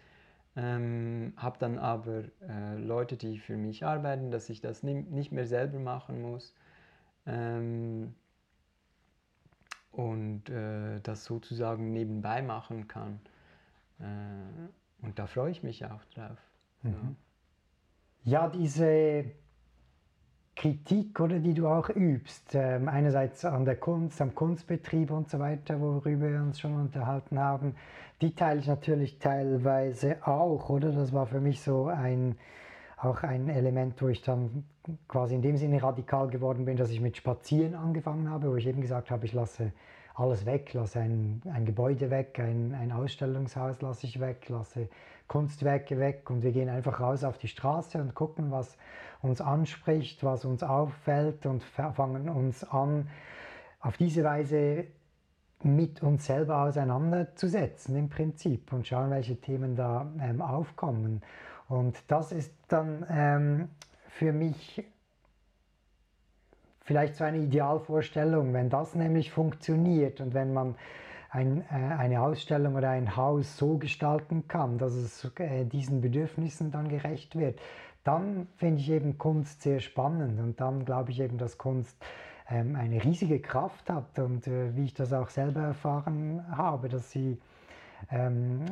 ähm, 0.56 1.34
habe 1.38 1.58
dann 1.60 1.78
aber 1.78 2.24
äh, 2.48 2.78
Leute, 2.78 3.18
die 3.18 3.38
für 3.40 3.58
mich 3.58 3.86
arbeiten, 3.86 4.32
dass 4.32 4.50
ich 4.50 4.62
das 4.62 4.84
nicht 4.84 5.32
mehr 5.32 5.48
selber 5.48 5.80
machen 5.80 6.22
muss. 6.22 6.54
Ähm, 7.26 8.16
und 9.92 10.50
äh, 10.50 11.00
das 11.02 11.26
sozusagen 11.26 11.92
nebenbei 11.92 12.42
machen 12.42 12.88
kann. 12.88 13.20
Äh, 14.00 15.04
und 15.06 15.20
da 15.20 15.28
freue 15.28 15.52
ich 15.52 15.64
mich 15.64 15.86
auch 15.86 16.04
drauf. 16.06 16.38
Mhm. 16.84 17.16
Ja. 18.24 18.44
ja, 18.44 18.50
diese 18.50 19.32
Kritik, 20.56 21.20
oder, 21.20 21.40
die 21.40 21.54
du 21.54 21.68
auch 21.68 21.90
übst, 21.90 22.56
ähm, 22.56 22.88
einerseits 22.88 23.44
an 23.44 23.66
der 23.66 23.76
Kunst, 23.76 24.22
am 24.22 24.34
Kunstbetrieb 24.34 25.12
und 25.12 25.30
so 25.30 25.40
weiter, 25.40 25.80
worüber 25.82 26.32
wir 26.32 26.42
uns 26.42 26.60
schon 26.60 26.76
unterhalten 26.76 27.38
haben, 27.38 27.76
die 28.22 28.34
teile 28.34 28.62
ich 28.62 28.68
natürlich 28.68 29.20
teilweise 29.20 30.26
auch, 30.26 30.70
oder? 30.70 30.92
Das 30.92 31.12
war 31.12 31.26
für 31.26 31.42
mich 31.42 31.62
so 31.62 31.88
ein, 31.88 32.38
auch 32.98 33.24
ein 33.24 33.50
Element, 33.50 34.02
wo 34.02 34.08
ich 34.08 34.22
dann 34.22 34.64
quasi 35.08 35.36
in 35.36 35.42
dem 35.42 35.58
Sinne 35.58 35.84
radikal 35.84 36.30
geworden 36.30 36.64
bin, 36.64 36.78
dass 36.78 36.90
ich 36.90 37.02
mit 37.02 37.18
Spazieren 37.18 37.76
angefangen 37.76 38.30
habe, 38.30 38.50
wo 38.50 38.56
ich 38.56 38.68
eben 38.68 38.82
gesagt 38.82 39.12
habe, 39.12 39.26
ich 39.26 39.34
lasse 39.34 39.74
alles 40.14 40.46
weg, 40.46 40.74
lasse 40.74 41.02
ein, 41.02 41.42
ein 41.52 41.66
Gebäude 41.66 42.10
weg, 42.10 42.40
ein, 42.40 42.74
ein 42.74 42.94
Ausstellungshaus 42.94 43.82
lasse 43.82 44.08
ich 44.08 44.22
weg, 44.22 44.48
lasse 44.48 44.88
Kunstwerke 45.28 46.00
weg 46.00 46.30
und 46.30 46.44
wir 46.44 46.52
gehen 46.52 46.70
einfach 46.70 47.00
raus 47.00 47.24
auf 47.24 47.38
die 47.38 47.48
Straße 47.48 48.00
und 48.00 48.14
gucken, 48.14 48.52
was 48.52 48.78
uns 49.22 49.42
anspricht, 49.42 50.24
was 50.24 50.46
uns 50.46 50.64
auffällt 50.64 51.46
und 51.46 51.64
fangen 51.64 52.30
uns 52.30 52.64
an, 52.64 53.10
auf 53.80 53.98
diese 53.98 54.24
Weise 54.24 54.86
mit 55.64 56.04
uns 56.04 56.26
selber 56.26 56.62
auseinanderzusetzen 56.62 57.96
im 57.96 58.10
Prinzip 58.10 58.72
und 58.72 58.88
schauen, 58.88 59.10
welche 59.10 59.40
Themen 59.40 59.76
da 59.76 60.12
ähm, 60.22 60.42
aufkommen. 60.42 61.22
Und 61.68 61.98
das 62.08 62.32
ist 62.32 62.54
dann 62.68 63.06
ähm, 63.10 63.70
für 64.08 64.32
mich 64.32 64.86
vielleicht 66.82 67.16
so 67.16 67.24
eine 67.24 67.40
Idealvorstellung, 67.40 68.54
wenn 68.54 68.70
das 68.70 68.94
nämlich 68.94 69.32
funktioniert 69.32 70.22
und 70.22 70.36
wenn 70.36 70.54
man 70.54 70.76
ein, 71.36 71.66
äh, 71.70 71.74
eine 71.74 72.22
Ausstellung 72.22 72.76
oder 72.76 72.90
ein 72.90 73.16
Haus 73.18 73.58
so 73.58 73.78
gestalten 73.78 74.48
kann, 74.48 74.78
dass 74.78 74.94
es 74.94 75.30
äh, 75.38 75.66
diesen 75.66 76.02
Bedürfnissen 76.02 76.72
dann 76.72 76.88
gerecht 76.88 77.36
wird, 77.36 77.60
dann 78.04 78.48
finde 78.56 78.80
ich 78.80 78.90
eben 78.90 79.18
Kunst 79.18 79.62
sehr 79.62 79.80
spannend 79.80 80.40
und 80.40 80.62
dann 80.62 80.86
glaube 80.86 81.12
ich 81.12 81.20
eben, 81.20 81.38
dass 81.38 81.58
Kunst 81.58 81.98
ähm, 82.50 82.76
eine 82.76 83.04
riesige 83.04 83.40
Kraft 83.40 83.90
hat 83.90 84.18
und 84.20 84.48
äh, 84.48 84.76
wie 84.76 84.86
ich 84.86 84.94
das 84.94 85.12
auch 85.12 85.30
selber 85.30 85.62
erfahren 85.62 86.46
habe, 86.56 86.88
dass 86.88 87.12
sie 87.12 87.42
ähm, 88.10 88.64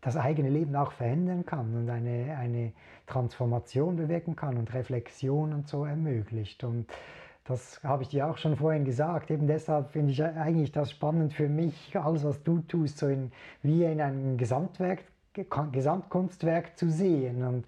das 0.00 0.16
eigene 0.16 0.50
Leben 0.50 0.74
auch 0.76 0.92
verändern 0.92 1.46
kann 1.46 1.74
und 1.76 1.88
eine, 1.88 2.36
eine 2.36 2.72
Transformation 3.06 3.96
bewirken 3.96 4.34
kann 4.36 4.58
und 4.58 4.74
Reflexion 4.74 5.52
und 5.54 5.68
so 5.68 5.84
ermöglicht. 5.84 6.64
Und 6.64 6.86
das 7.44 7.82
habe 7.82 8.02
ich 8.02 8.08
dir 8.08 8.26
auch 8.26 8.38
schon 8.38 8.56
vorhin 8.56 8.84
gesagt. 8.84 9.30
Eben 9.30 9.46
deshalb 9.46 9.90
finde 9.90 10.12
ich 10.12 10.22
eigentlich 10.22 10.72
das 10.72 10.90
spannend 10.90 11.34
für 11.34 11.48
mich, 11.48 11.96
alles, 11.96 12.24
was 12.24 12.42
du 12.42 12.60
tust, 12.60 12.98
so 12.98 13.06
in, 13.08 13.32
wie 13.62 13.84
in 13.84 14.00
einem 14.00 14.36
Gesamtwerk, 14.36 15.04
Gesamtkunstwerk 15.72 16.78
zu 16.78 16.90
sehen. 16.90 17.44
Und 17.44 17.64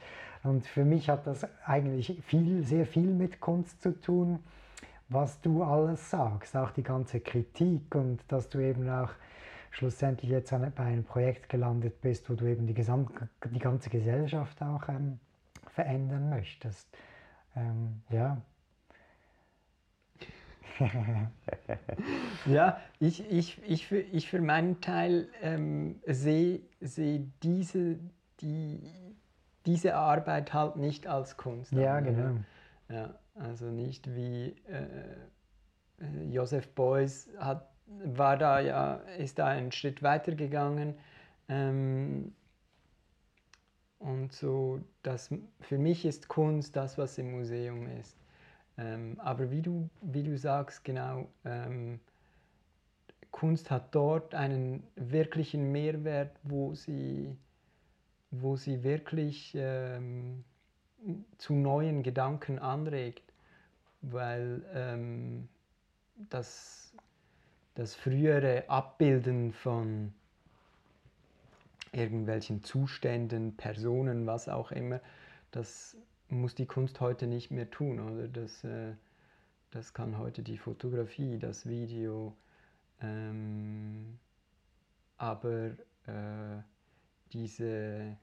und 0.46 0.64
für 0.64 0.84
mich 0.84 1.08
hat 1.08 1.26
das 1.26 1.46
eigentlich 1.64 2.22
viel, 2.24 2.62
sehr 2.62 2.86
viel 2.86 3.12
mit 3.12 3.40
Kunst 3.40 3.82
zu 3.82 4.00
tun, 4.00 4.38
was 5.08 5.40
du 5.40 5.62
alles 5.64 6.10
sagst, 6.10 6.56
auch 6.56 6.70
die 6.70 6.84
ganze 6.84 7.20
Kritik 7.20 7.94
und 7.94 8.20
dass 8.28 8.48
du 8.48 8.60
eben 8.60 8.88
auch 8.88 9.10
schlussendlich 9.70 10.30
jetzt 10.30 10.50
bei 10.50 10.84
einem 10.84 11.04
Projekt 11.04 11.48
gelandet 11.48 12.00
bist, 12.00 12.30
wo 12.30 12.34
du 12.34 12.46
eben 12.46 12.66
die, 12.66 12.74
Gesamt, 12.74 13.10
die 13.44 13.58
ganze 13.58 13.90
Gesellschaft 13.90 14.62
auch 14.62 14.88
ähm, 14.88 15.18
verändern 15.74 16.30
möchtest. 16.30 16.88
Ähm, 17.56 18.02
ja. 18.10 18.40
ja, 22.46 22.80
ich, 22.98 23.30
ich, 23.30 23.62
ich, 23.66 23.86
für, 23.86 23.98
ich 23.98 24.28
für 24.28 24.40
meinen 24.40 24.80
Teil 24.80 25.28
ähm, 25.42 26.00
sehe 26.06 26.60
seh 26.80 27.26
diese, 27.42 27.98
die, 28.40 28.80
diese 29.64 29.94
Arbeit 29.94 30.52
halt 30.52 30.76
nicht 30.76 31.06
als 31.06 31.36
Kunst. 31.36 31.72
Ja, 31.72 32.00
genau. 32.00 32.38
Ja, 32.88 33.18
also 33.34 33.66
nicht 33.66 34.14
wie 34.14 34.54
äh, 34.68 36.26
Joseph 36.30 36.68
Beuys 36.74 37.28
hat, 37.38 37.68
war 38.04 38.36
da 38.36 38.60
ja, 38.60 38.96
ist 39.18 39.38
da 39.38 39.46
einen 39.46 39.72
Schritt 39.72 40.02
weiter 40.02 40.34
gegangen. 40.34 40.94
Ähm, 41.48 42.32
und 43.98 44.32
so, 44.32 44.80
das, 45.02 45.30
für 45.60 45.78
mich 45.78 46.04
ist 46.04 46.28
Kunst 46.28 46.76
das, 46.76 46.98
was 46.98 47.18
im 47.18 47.32
Museum 47.32 47.86
ist. 47.98 48.16
Ähm, 48.78 49.18
aber 49.20 49.50
wie 49.50 49.62
du, 49.62 49.88
wie 50.02 50.22
du 50.22 50.36
sagst, 50.36 50.84
genau, 50.84 51.28
ähm, 51.44 52.00
Kunst 53.30 53.70
hat 53.70 53.94
dort 53.94 54.34
einen 54.34 54.82
wirklichen 54.96 55.72
Mehrwert, 55.72 56.38
wo 56.42 56.74
sie 56.74 57.36
wo 58.30 58.56
sie 58.56 58.82
wirklich 58.82 59.52
ähm, 59.56 60.44
zu 61.38 61.54
neuen 61.54 62.02
Gedanken 62.02 62.58
anregt, 62.58 63.32
weil 64.02 64.62
ähm, 64.74 65.48
das, 66.30 66.92
das 67.74 67.94
frühere 67.94 68.64
Abbilden 68.68 69.52
von 69.52 70.12
irgendwelchen 71.92 72.62
Zuständen, 72.62 73.56
Personen, 73.56 74.26
was 74.26 74.48
auch 74.48 74.70
immer, 74.72 75.00
das 75.50 75.96
muss 76.28 76.54
die 76.54 76.66
Kunst 76.66 77.00
heute 77.00 77.26
nicht 77.26 77.50
mehr 77.50 77.70
tun, 77.70 78.00
oder? 78.00 78.28
Das, 78.28 78.64
äh, 78.64 78.92
das 79.70 79.94
kann 79.94 80.18
heute 80.18 80.42
die 80.42 80.58
Fotografie, 80.58 81.38
das 81.38 81.66
Video, 81.66 82.34
ähm, 83.00 84.18
aber 85.18 85.70
äh, 86.06 86.62
diese, 87.32 88.16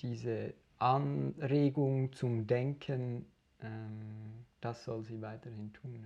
diese 0.00 0.54
Anregung 0.78 2.12
zum 2.12 2.46
Denken, 2.46 3.26
ähm, 3.62 4.44
das 4.60 4.84
soll 4.84 5.02
sie 5.02 5.20
weiterhin 5.20 5.72
tun. 5.72 6.00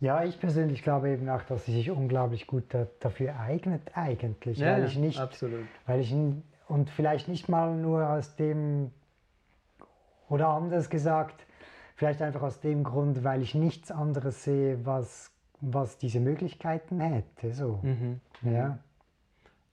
Ja. 0.00 0.20
ja. 0.20 0.24
ich 0.24 0.38
persönlich 0.38 0.82
glaube 0.82 1.10
eben 1.10 1.28
auch, 1.28 1.42
dass 1.42 1.64
sie 1.64 1.72
sich 1.72 1.90
unglaublich 1.90 2.46
gut 2.46 2.64
da, 2.68 2.88
dafür 3.00 3.38
eignet 3.38 3.82
eigentlich, 3.94 4.58
ja, 4.58 4.72
weil 4.72 4.84
ich 4.86 4.98
nicht, 4.98 5.18
absolut. 5.18 5.66
weil 5.86 6.00
ich 6.00 6.12
und 6.68 6.90
vielleicht 6.90 7.28
nicht 7.28 7.48
mal 7.48 7.76
nur 7.76 8.08
aus 8.08 8.36
dem 8.36 8.90
oder 10.28 10.48
anders 10.48 10.90
gesagt, 10.90 11.46
vielleicht 11.96 12.22
einfach 12.22 12.42
aus 12.42 12.60
dem 12.60 12.82
Grund, 12.82 13.24
weil 13.24 13.42
ich 13.42 13.54
nichts 13.54 13.90
anderes 13.90 14.44
sehe, 14.44 14.84
was, 14.84 15.30
was 15.60 15.98
diese 15.98 16.20
Möglichkeiten 16.20 17.00
hätte. 17.00 17.52
So. 17.52 17.80
Mhm. 17.82 18.20
Ja. 18.42 18.68
Mhm. 18.68 18.78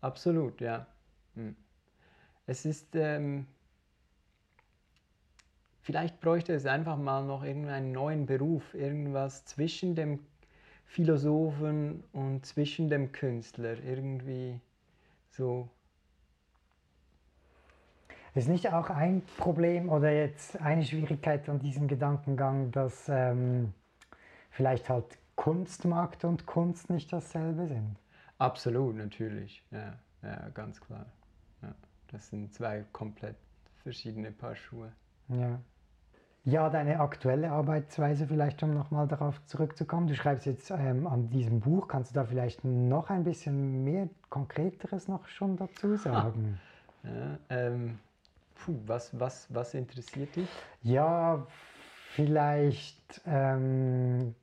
Absolut, 0.02 0.62
ja. 0.62 0.88
Mhm. 1.36 1.56
Es 2.48 2.66
ist, 2.66 2.96
ähm, 2.96 3.48
vielleicht 5.82 6.20
bräuchte 6.20 6.54
es 6.54 6.66
einfach 6.66 6.98
mal 6.98 7.24
noch 7.24 7.44
irgendeinen 7.44 7.92
neuen 7.92 8.26
Beruf, 8.26 8.74
irgendwas 8.74 9.46
zwischen 9.46 9.96
dem 9.96 10.20
Philosophen 10.86 12.04
und 12.12 12.46
zwischen 12.46 12.90
dem 12.90 13.12
Künstler, 13.12 13.82
irgendwie 13.84 14.60
so. 15.30 15.70
Ist 18.34 18.48
nicht 18.48 18.72
auch 18.72 18.90
ein 18.90 19.24
Problem 19.38 19.90
oder 19.90 20.12
jetzt 20.12 20.60
eine 20.62 20.84
Schwierigkeit 20.84 21.50
an 21.50 21.60
diesem 21.60 21.88
Gedankengang, 21.88 22.72
dass 22.72 23.10
ähm, 23.10 23.74
vielleicht 24.50 24.90
halt 24.90 25.18
Kunstmarkt 25.36 26.24
und 26.24 26.46
Kunst 26.46 26.90
nicht 26.90 27.12
dasselbe 27.12 27.68
sind? 27.68 27.98
Absolut, 28.38 28.96
natürlich, 28.96 29.64
ja, 29.72 29.94
ja 30.22 30.50
ganz 30.54 30.80
klar. 30.80 31.06
Das 32.12 32.28
sind 32.28 32.54
zwei 32.54 32.84
komplett 32.92 33.38
verschiedene 33.84 34.32
Paar 34.32 34.56
Schuhe. 34.56 34.92
Ja. 35.30 35.60
Ja, 36.44 36.70
deine 36.70 37.00
aktuelle 37.00 37.52
Arbeitsweise 37.52 38.28
vielleicht, 38.28 38.64
um 38.64 38.74
nochmal 38.74 39.08
darauf 39.08 39.46
zurückzukommen. 39.46 40.08
Du 40.08 40.16
schreibst 40.16 40.46
jetzt 40.48 40.72
ähm, 40.72 41.06
an 41.06 41.30
diesem 41.30 41.60
Buch. 41.60 41.88
Kannst 41.88 42.12
du 42.12 42.16
da 42.16 42.26
vielleicht 42.26 42.66
noch 42.66 43.10
ein 43.10 43.24
bisschen 43.24 43.84
mehr 43.84 44.10
Konkreteres 44.30 45.08
noch 45.08 45.28
schon 45.28 45.56
dazu 45.56 45.96
sagen? 45.98 46.60
Ja, 47.04 47.38
ähm, 47.50 48.00
puh, 48.66 48.80
was, 48.86 49.18
was, 49.20 49.48
was 49.54 49.74
interessiert 49.74 50.36
dich? 50.36 50.48
Ja, 50.84 51.46
vielleicht 52.14 53.22
ähm, 53.26 54.36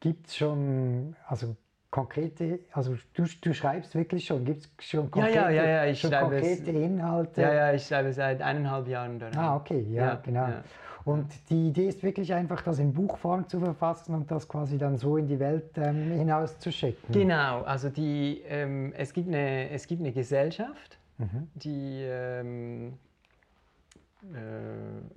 gibt 0.00 0.28
es 0.28 0.36
schon, 0.36 1.16
also 1.26 1.56
konkrete, 1.90 2.60
also 2.72 2.96
du, 3.14 3.24
du 3.40 3.54
schreibst 3.54 3.94
wirklich 3.94 4.24
schon, 4.24 4.44
gibt 4.44 4.66
es 4.78 4.86
schon 4.86 5.10
konkrete, 5.10 5.36
ja, 5.36 5.50
ja, 5.50 5.66
ja, 5.66 5.84
ich 5.86 6.00
schon 6.00 6.10
schreibe 6.10 6.40
konkrete 6.40 6.70
es, 6.70 6.76
Inhalte? 6.76 7.42
Ja, 7.42 7.52
ja, 7.52 7.72
ich 7.74 7.86
schreibe 7.86 8.12
seit 8.12 8.40
eineinhalb 8.40 8.88
Jahren 8.88 9.18
daran. 9.18 9.38
Ah, 9.38 9.56
okay, 9.56 9.86
ja, 9.90 10.06
ja 10.06 10.14
genau. 10.16 10.48
Ja. 10.48 10.62
Und 11.04 11.26
die 11.50 11.68
Idee 11.68 11.88
ist 11.88 12.02
wirklich 12.02 12.32
einfach, 12.32 12.62
das 12.62 12.78
in 12.78 12.92
Buchform 12.92 13.48
zu 13.48 13.58
verfassen 13.58 14.14
und 14.14 14.30
das 14.30 14.48
quasi 14.48 14.78
dann 14.78 14.96
so 14.96 15.16
in 15.16 15.26
die 15.26 15.40
Welt 15.40 15.76
ähm, 15.76 16.12
hinauszuschicken. 16.12 17.12
Genau, 17.12 17.62
also 17.62 17.88
die, 17.88 18.42
ähm, 18.46 18.92
es, 18.96 19.12
gibt 19.12 19.28
eine, 19.28 19.70
es 19.70 19.86
gibt 19.86 20.00
eine 20.00 20.12
Gesellschaft, 20.12 20.98
mhm. 21.18 21.48
die 21.54 22.04
ähm, 22.04 22.88
äh, 22.88 22.92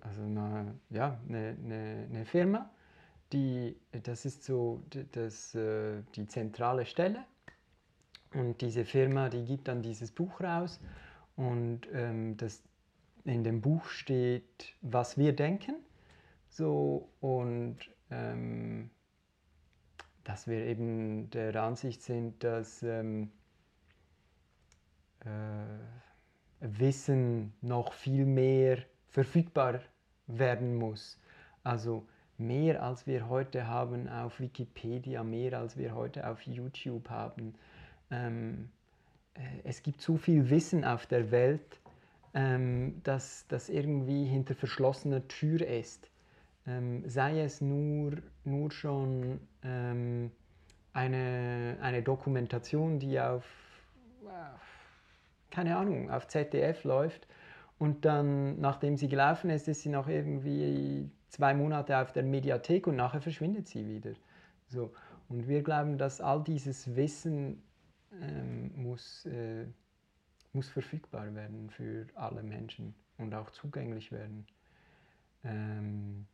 also 0.01 0.21
eine, 0.23 0.75
ja, 0.89 1.19
eine, 1.27 1.55
eine, 1.63 2.07
eine 2.09 2.25
Firma, 2.25 2.69
die, 3.31 3.77
das 4.03 4.25
ist 4.25 4.43
so 4.43 4.83
das, 5.11 5.53
äh, 5.55 6.01
die 6.15 6.27
zentrale 6.27 6.85
Stelle. 6.85 7.23
Und 8.33 8.61
diese 8.61 8.85
Firma, 8.85 9.29
die 9.29 9.45
gibt 9.45 9.67
dann 9.67 9.81
dieses 9.81 10.11
Buch 10.11 10.41
raus. 10.41 10.79
Und 11.35 11.81
ähm, 11.93 12.35
das, 12.37 12.63
in 13.23 13.43
dem 13.43 13.61
Buch 13.61 13.85
steht, 13.85 14.73
was 14.81 15.17
wir 15.17 15.35
denken. 15.35 15.75
So, 16.49 17.09
und 17.21 17.77
ähm, 18.09 18.89
dass 20.23 20.47
wir 20.47 20.65
eben 20.65 21.29
der 21.29 21.55
Ansicht 21.61 22.01
sind, 22.01 22.43
dass 22.43 22.83
ähm, 22.83 23.31
äh, 25.21 25.27
Wissen 26.59 27.53
noch 27.61 27.93
viel 27.93 28.25
mehr 28.25 28.79
verfügbar 29.09 29.81
werden 30.27 30.75
muss. 30.75 31.19
Also 31.63 32.05
mehr 32.37 32.83
als 32.83 33.07
wir 33.07 33.29
heute 33.29 33.67
haben 33.67 34.07
auf 34.09 34.39
Wikipedia, 34.39 35.23
mehr 35.23 35.59
als 35.59 35.77
wir 35.77 35.95
heute 35.95 36.27
auf 36.27 36.41
YouTube 36.41 37.09
haben. 37.09 37.55
Ähm, 38.11 38.69
äh, 39.35 39.41
es 39.63 39.83
gibt 39.83 40.01
so 40.01 40.17
viel 40.17 40.49
Wissen 40.49 40.83
auf 40.83 41.05
der 41.05 41.31
Welt, 41.31 41.79
ähm, 42.33 43.01
dass 43.03 43.47
das 43.47 43.69
irgendwie 43.69 44.25
hinter 44.25 44.55
verschlossener 44.55 45.27
Tür 45.27 45.65
ist. 45.65 46.09
Ähm, 46.67 47.07
sei 47.07 47.41
es 47.41 47.61
nur, 47.61 48.17
nur 48.43 48.71
schon 48.71 49.39
ähm, 49.63 50.31
eine, 50.93 51.77
eine 51.81 52.01
Dokumentation, 52.01 52.99
die 52.99 53.19
auf, 53.19 53.45
keine 55.51 55.77
Ahnung, 55.77 56.09
auf 56.09 56.27
ZDF 56.27 56.83
läuft 56.83 57.27
und 57.77 58.05
dann, 58.05 58.59
nachdem 58.59 58.97
sie 58.97 59.07
gelaufen 59.07 59.49
ist, 59.49 59.67
ist 59.67 59.81
sie 59.81 59.89
noch 59.89 60.07
irgendwie 60.07 61.09
zwei 61.29 61.53
Monate 61.53 61.97
auf 61.97 62.13
der 62.13 62.23
Mediathek 62.23 62.87
und 62.87 62.95
nachher 62.95 63.21
verschwindet 63.21 63.67
sie 63.67 63.85
wieder. 63.85 64.13
So. 64.67 64.93
Und 65.27 65.47
wir 65.47 65.63
glauben, 65.63 65.97
dass 65.97 66.21
all 66.21 66.43
dieses 66.43 66.95
Wissen 66.95 67.61
ähm, 68.21 68.71
muss, 68.75 69.25
äh, 69.25 69.65
muss 70.53 70.69
verfügbar 70.69 71.33
werden 71.35 71.69
für 71.69 72.05
alle 72.15 72.43
Menschen 72.43 72.95
und 73.17 73.33
auch 73.33 73.49
zugänglich 73.49 74.11
werden. 74.11 74.45
Ähm, 75.43 76.27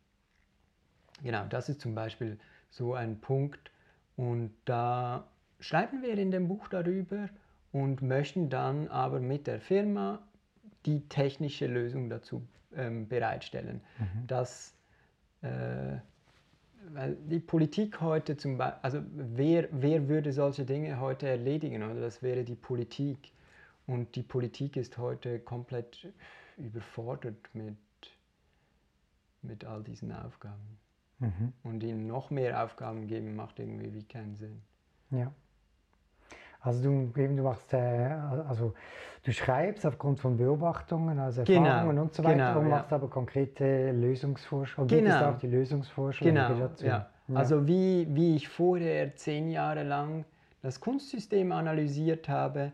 genau, 1.23 1.45
das 1.47 1.69
ist 1.69 1.81
zum 1.81 1.95
Beispiel 1.95 2.37
so 2.69 2.93
ein 2.93 3.19
Punkt. 3.19 3.71
Und 4.15 4.53
da 4.65 5.27
schreiben 5.59 6.03
wir 6.03 6.17
in 6.17 6.31
dem 6.31 6.47
Buch 6.47 6.67
darüber 6.67 7.29
und 7.71 8.01
möchten 8.01 8.49
dann 8.49 8.89
aber 8.89 9.19
mit 9.19 9.47
der 9.47 9.59
Firma 9.59 10.21
die 10.85 11.07
technische 11.09 11.67
Lösung 11.67 12.09
dazu 12.09 12.45
ähm, 12.75 13.07
bereitstellen, 13.07 13.81
mhm. 13.99 14.27
dass 14.27 14.75
äh, 15.41 15.97
weil 16.89 17.15
die 17.15 17.39
Politik 17.39 18.01
heute 18.01 18.37
zum 18.37 18.57
Beispiel, 18.57 18.79
also 18.81 19.01
wer, 19.13 19.67
wer 19.71 20.07
würde 20.07 20.33
solche 20.33 20.65
Dinge 20.65 20.99
heute 20.99 21.27
erledigen? 21.27 21.83
Oder? 21.83 22.01
Das 22.01 22.21
wäre 22.21 22.43
die 22.43 22.55
Politik. 22.55 23.31
Und 23.87 24.15
die 24.15 24.23
Politik 24.23 24.77
ist 24.77 24.97
heute 24.97 25.39
komplett 25.39 26.07
überfordert 26.57 27.37
mit, 27.53 27.75
mit 29.41 29.65
all 29.65 29.83
diesen 29.83 30.11
Aufgaben. 30.11 30.79
Mhm. 31.19 31.53
Und 31.63 31.83
ihnen 31.83 32.07
noch 32.07 32.29
mehr 32.29 32.63
Aufgaben 32.63 33.07
geben, 33.07 33.35
macht 33.35 33.59
irgendwie 33.59 33.93
wie 33.93 34.03
keinen 34.03 34.35
Sinn. 34.35 34.61
Ja. 35.11 35.31
Also 36.61 36.83
du, 36.83 37.19
eben, 37.19 37.37
du 37.37 37.43
machst, 37.43 37.73
äh, 37.73 37.77
also 38.47 38.73
du 39.23 39.31
schreibst 39.31 39.85
aufgrund 39.85 40.19
von 40.19 40.37
Beobachtungen, 40.37 41.17
also 41.19 41.43
genau, 41.43 41.65
Erfahrungen 41.65 41.89
genau, 41.89 42.01
und 42.03 42.13
so 42.13 42.23
weiter 42.23 42.35
genau, 42.35 42.59
und 42.59 42.69
machst 42.69 42.91
ja. 42.91 42.97
aber 42.97 43.09
konkrete 43.09 43.91
Lösungsvorschläge. 43.91 44.87
Genau. 44.87 45.09
Gibst 45.09 45.23
auch 45.23 45.37
die 45.39 45.47
Lösungsvorschläge 45.47 46.33
genau, 46.33 46.53
dazu. 46.59 46.85
Ja. 46.85 47.09
ja. 47.27 47.35
Also 47.35 47.67
wie, 47.67 48.07
wie 48.11 48.35
ich 48.35 48.47
vorher 48.47 49.15
zehn 49.15 49.49
Jahre 49.49 49.83
lang 49.83 50.25
das 50.61 50.79
Kunstsystem 50.79 51.51
analysiert 51.51 52.29
habe 52.29 52.71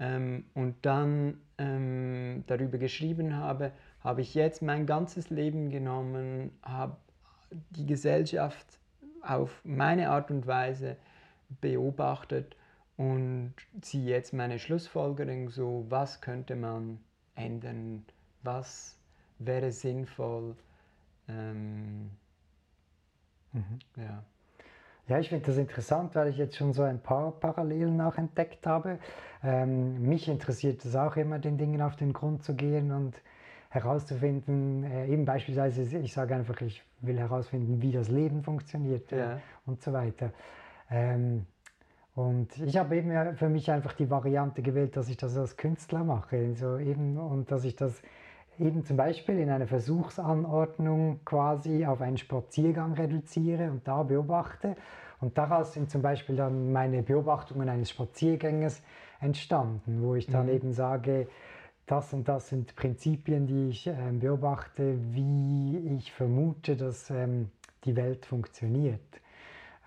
ähm, 0.00 0.44
und 0.54 0.76
dann 0.82 1.40
ähm, 1.58 2.44
darüber 2.46 2.78
geschrieben 2.78 3.36
habe, 3.36 3.72
habe 4.02 4.22
ich 4.22 4.34
jetzt 4.34 4.62
mein 4.62 4.86
ganzes 4.86 5.28
Leben 5.28 5.68
genommen, 5.68 6.52
habe 6.62 6.96
die 7.50 7.84
Gesellschaft 7.84 8.78
auf 9.20 9.60
meine 9.64 10.10
Art 10.10 10.30
und 10.30 10.46
Weise 10.46 10.96
beobachtet 11.60 12.56
und 12.96 13.54
ziehe 13.80 14.10
jetzt 14.10 14.32
meine 14.32 14.58
Schlussfolgerung 14.58 15.50
so, 15.50 15.84
was 15.88 16.20
könnte 16.20 16.56
man 16.56 16.98
ändern, 17.34 18.04
was 18.42 18.98
wäre 19.38 19.70
sinnvoll. 19.72 20.56
Ähm, 21.28 22.10
mhm. 23.52 23.78
ja. 23.96 24.22
Ja, 25.08 25.20
ich 25.20 25.28
finde 25.28 25.46
das 25.46 25.56
interessant, 25.56 26.16
weil 26.16 26.28
ich 26.28 26.36
jetzt 26.36 26.56
schon 26.56 26.72
so 26.72 26.82
ein 26.82 27.00
paar 27.00 27.30
Parallelen 27.30 28.00
auch 28.00 28.18
entdeckt 28.18 28.66
habe. 28.66 28.98
Ähm, 29.44 30.02
mich 30.02 30.28
interessiert 30.28 30.84
es 30.84 30.96
auch 30.96 31.14
immer, 31.16 31.38
den 31.38 31.58
Dingen 31.58 31.80
auf 31.80 31.94
den 31.94 32.12
Grund 32.12 32.42
zu 32.42 32.54
gehen 32.54 32.90
und 32.90 33.14
herauszufinden, 33.68 34.82
äh, 34.84 35.06
eben 35.06 35.24
beispielsweise, 35.24 35.98
ich 35.98 36.12
sage 36.12 36.34
einfach, 36.34 36.60
ich 36.60 36.82
will 37.02 37.18
herausfinden, 37.18 37.80
wie 37.82 37.92
das 37.92 38.08
Leben 38.08 38.42
funktioniert 38.42 39.12
ja. 39.12 39.36
äh, 39.36 39.38
und 39.64 39.80
so 39.80 39.92
weiter. 39.92 40.32
Ähm, 40.90 41.46
und 42.16 42.56
ich 42.62 42.78
habe 42.78 42.96
eben 42.96 43.36
für 43.36 43.50
mich 43.50 43.70
einfach 43.70 43.92
die 43.92 44.08
Variante 44.08 44.62
gewählt, 44.62 44.96
dass 44.96 45.10
ich 45.10 45.18
das 45.18 45.36
als 45.36 45.58
Künstler 45.58 46.02
mache. 46.02 46.54
So 46.54 46.78
eben, 46.78 47.18
und 47.18 47.50
dass 47.50 47.62
ich 47.64 47.76
das 47.76 48.00
eben 48.58 48.86
zum 48.86 48.96
Beispiel 48.96 49.38
in 49.38 49.50
einer 49.50 49.66
Versuchsanordnung 49.66 51.20
quasi 51.26 51.84
auf 51.84 52.00
einen 52.00 52.16
Spaziergang 52.16 52.94
reduziere 52.94 53.70
und 53.70 53.86
da 53.86 54.02
beobachte. 54.02 54.76
Und 55.20 55.36
daraus 55.36 55.74
sind 55.74 55.90
zum 55.90 56.00
Beispiel 56.00 56.36
dann 56.36 56.72
meine 56.72 57.02
Beobachtungen 57.02 57.68
eines 57.68 57.90
Spaziergängers 57.90 58.82
entstanden, 59.20 60.00
wo 60.00 60.14
ich 60.14 60.26
dann 60.26 60.46
mhm. 60.46 60.52
eben 60.52 60.72
sage, 60.72 61.28
das 61.84 62.14
und 62.14 62.28
das 62.28 62.48
sind 62.48 62.74
Prinzipien, 62.76 63.46
die 63.46 63.68
ich 63.68 63.86
ähm, 63.88 64.20
beobachte, 64.20 64.96
wie 65.12 65.76
ich 65.98 66.12
vermute, 66.12 66.76
dass 66.76 67.10
ähm, 67.10 67.50
die 67.84 67.94
Welt 67.94 68.24
funktioniert. 68.24 69.20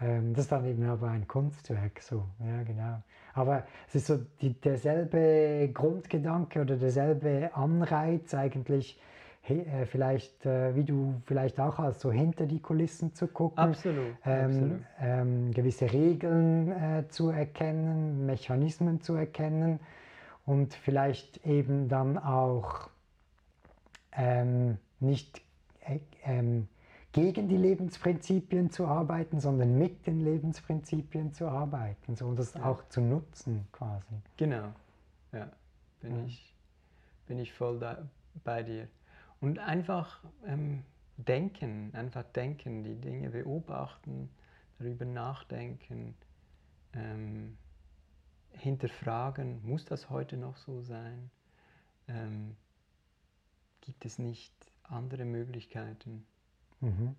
Ähm, 0.02 0.34
das 0.34 0.46
ist 0.46 0.52
dann 0.52 0.66
eben 0.66 0.86
aber 0.86 1.10
ein 1.10 1.28
Kunstwerk, 1.28 2.02
so, 2.02 2.24
ja, 2.40 2.64
genau. 2.64 3.02
Aber 3.34 3.66
es 3.88 3.96
ist 3.96 4.08
so 4.08 4.20
die, 4.42 4.54
derselbe 4.54 5.70
Grundgedanke 5.74 6.62
oder 6.62 6.78
derselbe 6.78 7.52
Anreiz 7.54 8.34
eigentlich, 8.34 9.00
äh, 9.48 9.86
vielleicht, 9.86 10.46
äh, 10.46 10.76
wie 10.76 10.84
du 10.84 11.16
vielleicht 11.26 11.60
auch 11.60 11.78
hast, 11.78 12.02
so 12.02 12.12
hinter 12.12 12.46
die 12.46 12.62
Kulissen 12.62 13.14
zu 13.14 13.28
gucken. 13.28 13.60
Absolut. 13.60 14.16
Ähm, 14.26 14.46
absolut. 14.46 14.82
Ähm, 15.02 15.52
gewisse 15.52 15.92
Regeln 15.92 16.72
äh, 16.72 17.08
zu 17.10 17.30
erkennen, 17.30 18.26
Mechanismen 18.26 19.02
zu 19.02 19.16
erkennen 19.16 19.80
und 20.46 20.74
vielleicht 20.74 21.46
eben 21.46 21.90
dann 21.90 22.18
auch 22.18 22.90
ähm, 24.12 24.78
nicht 25.00 25.42
äh, 25.86 26.00
ähm, 26.24 26.68
gegen 27.12 27.48
die 27.48 27.58
Lebensprinzipien 27.58 28.70
zu 28.70 28.86
arbeiten, 28.86 29.40
sondern 29.40 29.78
mit 29.78 30.06
den 30.06 30.24
Lebensprinzipien 30.24 31.34
zu 31.34 31.48
arbeiten 31.48 32.16
so, 32.16 32.28
und 32.28 32.38
das 32.38 32.54
ja. 32.54 32.64
auch 32.64 32.88
zu 32.90 33.02
nutzen 33.02 33.68
quasi. 33.72 34.16
Genau, 34.38 34.74
ja, 35.32 35.50
bin, 36.02 36.16
ja. 36.16 36.26
Ich, 36.26 36.56
bin 37.28 37.40
ich 37.40 37.54
voll 37.54 37.80
da, 37.80 38.08
bei 38.44 38.64
dir. 38.64 38.88
Und 39.42 39.58
einfach 39.60 40.20
ähm, 40.46 40.84
denken, 41.18 41.92
einfach 41.94 42.24
denken, 42.24 42.84
die 42.84 42.96
Dinge 42.96 43.30
beobachten, 43.30 44.30
darüber 44.78 45.06
nachdenken, 45.06 46.16
ähm, 46.94 47.58
hinterfragen, 48.52 49.62
muss 49.64 49.86
das 49.86 50.10
heute 50.10 50.38
noch 50.38 50.58
so 50.58 50.82
sein? 50.82 51.30
Ähm, 52.08 52.56
gibt 53.82 54.06
es 54.06 54.20
nicht 54.20 54.54
andere 54.84 55.26
Möglichkeiten? 55.26 56.26
Mhm. 56.82 57.16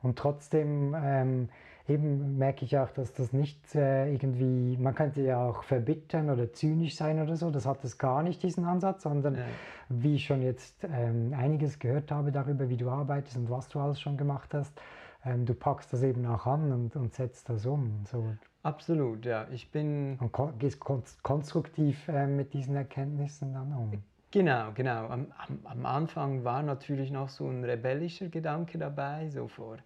Und 0.00 0.16
trotzdem 0.16 0.94
ähm, 0.96 1.48
eben 1.88 2.38
merke 2.38 2.64
ich 2.64 2.78
auch, 2.78 2.90
dass 2.90 3.12
das 3.12 3.32
nicht 3.32 3.74
äh, 3.74 4.12
irgendwie, 4.12 4.76
man 4.76 4.94
könnte 4.94 5.22
ja 5.22 5.44
auch 5.44 5.64
verbittern 5.64 6.30
oder 6.30 6.52
zynisch 6.52 6.96
sein 6.96 7.20
oder 7.20 7.36
so, 7.36 7.50
das 7.50 7.66
hat 7.66 7.82
es 7.84 7.98
gar 7.98 8.22
nicht, 8.22 8.42
diesen 8.42 8.64
Ansatz, 8.64 9.02
sondern 9.02 9.36
ja. 9.36 9.44
wie 9.88 10.16
ich 10.16 10.26
schon 10.26 10.42
jetzt 10.42 10.84
ähm, 10.84 11.34
einiges 11.36 11.78
gehört 11.78 12.12
habe 12.12 12.30
darüber, 12.30 12.68
wie 12.68 12.76
du 12.76 12.90
arbeitest 12.90 13.36
und 13.36 13.50
was 13.50 13.68
du 13.68 13.80
alles 13.80 14.00
schon 14.00 14.16
gemacht 14.16 14.54
hast, 14.54 14.78
ähm, 15.24 15.46
du 15.46 15.54
packst 15.54 15.92
das 15.92 16.02
eben 16.02 16.26
auch 16.26 16.46
an 16.46 16.70
und, 16.72 16.96
und 16.96 17.14
setzt 17.14 17.48
das 17.48 17.66
um. 17.66 18.04
So. 18.10 18.34
Absolut, 18.62 19.24
ja. 19.24 19.46
Ich 19.50 19.70
bin. 19.70 20.18
Und 20.18 20.58
gehst 20.58 20.80
konstruktiv 21.22 22.08
äh, 22.08 22.26
mit 22.26 22.52
diesen 22.52 22.76
Erkenntnissen 22.76 23.54
dann 23.54 23.72
um. 23.72 24.02
Genau, 24.30 24.72
genau. 24.72 25.06
Am, 25.08 25.32
am, 25.64 25.86
Anfang 25.86 26.44
war 26.44 26.62
natürlich 26.62 27.10
noch 27.10 27.30
so 27.30 27.48
ein 27.48 27.64
rebellischer 27.64 28.28
Gedanke 28.28 28.76
dabei, 28.76 29.30
so 29.30 29.48
vor, 29.48 29.78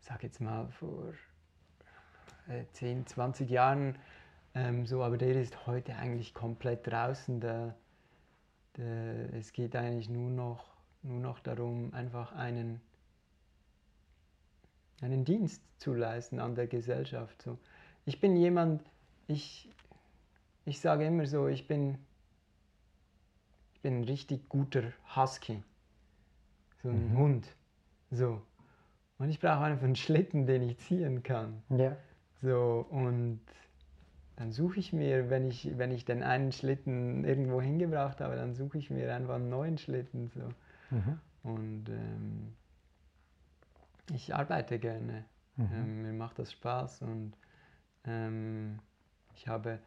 sag 0.00 0.22
jetzt 0.24 0.42
mal, 0.42 0.68
vor 0.68 1.14
äh, 2.48 2.64
10, 2.72 3.06
20 3.06 3.48
Jahren. 3.48 3.96
Ähm, 4.54 4.84
so, 4.84 5.02
aber 5.02 5.16
der 5.16 5.40
ist 5.40 5.66
heute 5.66 5.96
eigentlich 5.96 6.34
komplett 6.34 6.86
draußen. 6.86 7.40
Der, 7.40 7.74
der, 8.76 9.32
es 9.32 9.52
geht 9.52 9.74
eigentlich 9.74 10.10
nur 10.10 10.30
noch, 10.30 10.66
nur 11.02 11.20
noch 11.20 11.40
darum, 11.40 11.94
einfach 11.94 12.32
einen, 12.32 12.82
einen 15.00 15.24
Dienst 15.24 15.62
zu 15.78 15.94
leisten 15.94 16.40
an 16.40 16.56
der 16.56 16.66
Gesellschaft. 16.66 17.40
So. 17.40 17.58
Ich 18.04 18.20
bin 18.20 18.36
jemand, 18.36 18.82
ich, 19.28 19.70
ich 20.66 20.78
sage 20.78 21.06
immer 21.06 21.24
so, 21.24 21.48
ich 21.48 21.66
bin 21.66 21.96
bin 23.86 24.00
ein 24.00 24.04
richtig 24.04 24.48
guter 24.48 24.82
Husky. 25.14 25.62
So 26.82 26.88
ein 26.88 27.12
mhm. 27.12 27.18
Hund. 27.18 27.56
So. 28.10 28.42
Und 29.18 29.28
ich 29.28 29.38
brauche 29.38 29.60
einfach 29.60 29.84
einen 29.84 29.94
Schlitten, 29.94 30.44
den 30.44 30.62
ich 30.62 30.76
ziehen 30.78 31.22
kann. 31.22 31.62
Ja. 31.68 31.96
So, 32.42 32.84
und 32.90 33.38
dann 34.34 34.50
suche 34.50 34.80
ich 34.80 34.92
mir, 34.92 35.30
wenn 35.30 35.46
ich, 35.46 35.78
wenn 35.78 35.92
ich 35.92 36.04
den 36.04 36.24
einen 36.24 36.50
Schlitten 36.50 37.24
irgendwo 37.24 37.62
hingebracht 37.62 38.20
habe, 38.20 38.34
dann 38.34 38.54
suche 38.54 38.76
ich 38.76 38.90
mir 38.90 39.14
einfach 39.14 39.36
einen 39.36 39.50
neuen 39.50 39.78
Schlitten. 39.78 40.32
So. 40.34 40.48
Mhm. 40.90 41.20
Und 41.44 41.88
ähm, 41.88 42.56
ich 44.12 44.34
arbeite 44.34 44.80
gerne. 44.80 45.24
Mhm. 45.54 45.68
Ähm, 45.72 46.02
mir 46.02 46.12
macht 46.12 46.40
das 46.40 46.50
Spaß 46.50 47.02
und 47.02 47.34
ähm, 48.04 48.80
ich 49.36 49.46
habe 49.46 49.78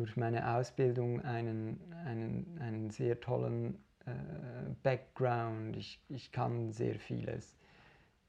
durch 0.00 0.16
meine 0.16 0.54
Ausbildung 0.56 1.20
einen, 1.20 1.78
einen, 2.06 2.58
einen 2.58 2.90
sehr 2.90 3.20
tollen 3.20 3.74
äh, 4.06 4.10
Background. 4.82 5.76
Ich, 5.76 6.00
ich 6.08 6.32
kann 6.32 6.72
sehr 6.72 6.98
vieles, 6.98 7.54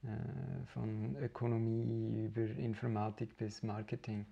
äh, 0.03 0.65
von 0.73 1.15
Ökonomie 1.17 2.25
über 2.25 2.41
Informatik 2.41 3.37
bis 3.37 3.63
Marketing 3.63 4.25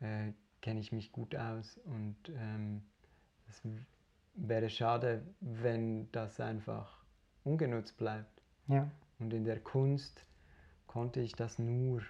äh, 0.00 0.32
kenne 0.60 0.80
ich 0.80 0.92
mich 0.92 1.10
gut 1.10 1.34
aus 1.34 1.78
und 1.84 2.16
ähm, 2.36 2.82
es 3.48 3.62
wäre 4.34 4.68
schade, 4.68 5.22
wenn 5.40 6.10
das 6.12 6.38
einfach 6.38 7.04
ungenutzt 7.44 7.96
bleibt. 7.96 8.42
Ja. 8.68 8.90
Und 9.18 9.32
in 9.32 9.44
der 9.44 9.60
Kunst 9.60 10.24
konnte 10.86 11.20
ich 11.20 11.34
das 11.34 11.58
nur 11.58 12.02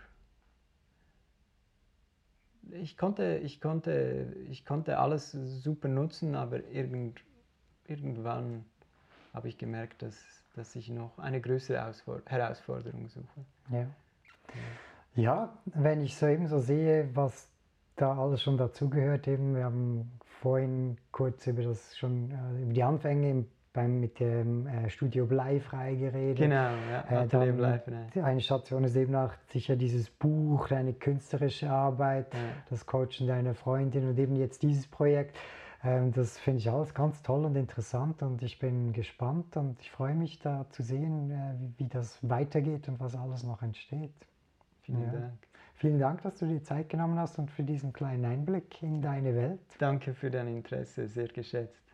ich 2.73 2.97
konnte, 2.97 3.41
ich, 3.43 3.61
konnte, 3.61 4.35
ich 4.49 4.65
konnte 4.65 4.99
alles 4.99 5.33
super 5.33 5.89
nutzen, 5.89 6.35
aber 6.35 6.65
irgend, 6.69 7.21
irgendwann 7.87 8.65
habe 9.33 9.49
ich 9.49 9.59
gemerkt, 9.59 10.03
dass, 10.03 10.17
dass 10.55 10.75
ich 10.77 10.89
noch 10.89 11.19
eine 11.19 11.41
größere 11.41 11.93
Herausforderung 12.27 13.09
suche. 13.09 13.45
Ja. 13.71 13.87
ja, 15.15 15.59
wenn 15.67 16.01
ich 16.01 16.17
so 16.17 16.27
eben 16.27 16.47
so 16.49 16.59
sehe, 16.59 17.11
was 17.15 17.49
da 17.97 18.17
alles 18.19 18.43
schon 18.43 18.57
dazugehört, 18.59 19.27
eben, 19.29 19.55
wir 19.55 19.65
haben 19.65 20.11
vorhin 20.41 20.99
kurz 21.13 21.47
über 21.47 21.63
das 21.63 21.97
schon, 21.97 22.31
äh, 22.31 22.63
über 22.63 22.73
die 22.73 22.83
Anfänge 22.83 23.31
im 23.31 23.47
beim, 23.77 24.01
mit 24.01 24.19
dem 24.19 24.67
äh, 24.67 24.89
Studio 24.89 25.27
Bleifrei 25.27 25.95
geredet. 25.95 26.39
Genau, 26.39 26.71
ja, 26.91 27.23
äh, 27.23 27.29
dann, 27.29 27.57
Bleifrei. 27.57 28.23
Eine 28.23 28.41
Station 28.41 28.83
ist 28.85 28.97
eben 28.97 29.15
auch 29.15 29.33
sicher 29.51 29.77
dieses 29.77 30.11
Buch, 30.11 30.69
deine 30.69 30.95
künstlerische 30.95 31.71
Arbeit, 31.71 32.33
ja. 32.33 32.41
das 32.71 32.87
Coachen 32.87 33.27
deiner 33.27 33.55
Freundin 33.55 34.09
und 34.09 34.19
eben 34.19 34.35
jetzt 34.35 34.63
dieses 34.63 34.89
Projekt. 34.89 35.37
Ähm, 35.85 36.11
das 36.13 36.39
finde 36.39 36.61
ich 36.61 36.71
alles 36.71 36.95
ganz 36.95 37.23
toll 37.23 37.45
und 37.45 37.55
interessant 37.55 38.23
und 38.23 38.43
ich 38.43 38.59
bin 38.59 38.93
gespannt 38.95 39.57
und 39.57 39.79
ich 39.81 39.91
freue 39.91 40.15
mich 40.15 40.39
da 40.41 40.67
zu 40.71 40.83
sehen, 40.83 41.31
äh, 41.31 41.55
wie, 41.61 41.75
wie, 41.85 41.89
das 41.89 42.19
weitergeht 42.23 42.89
und 42.89 42.99
was 42.99 43.15
alles 43.15 43.45
noch 43.45 43.63
entsteht. 43.63 44.15
Vielen 44.83 45.03
ja. 45.03 45.13
Dank. 45.13 45.39
Vielen 45.75 45.99
Dank, 45.99 46.23
dass 46.23 46.39
du 46.39 46.47
dir 46.47 46.63
Zeit 46.63 46.89
genommen 46.89 47.19
hast 47.19 47.39
und 47.39 47.51
für 47.51 47.63
diesen 47.63 47.93
kleinen 47.93 48.25
Einblick 48.25 48.83
in 48.83 49.03
deine 49.03 49.35
Welt. 49.35 49.61
Danke 49.79 50.15
für 50.15 50.31
dein 50.31 50.49
Interesse, 50.49 51.07
sehr 51.07 51.29
geschätzt. 51.29 51.86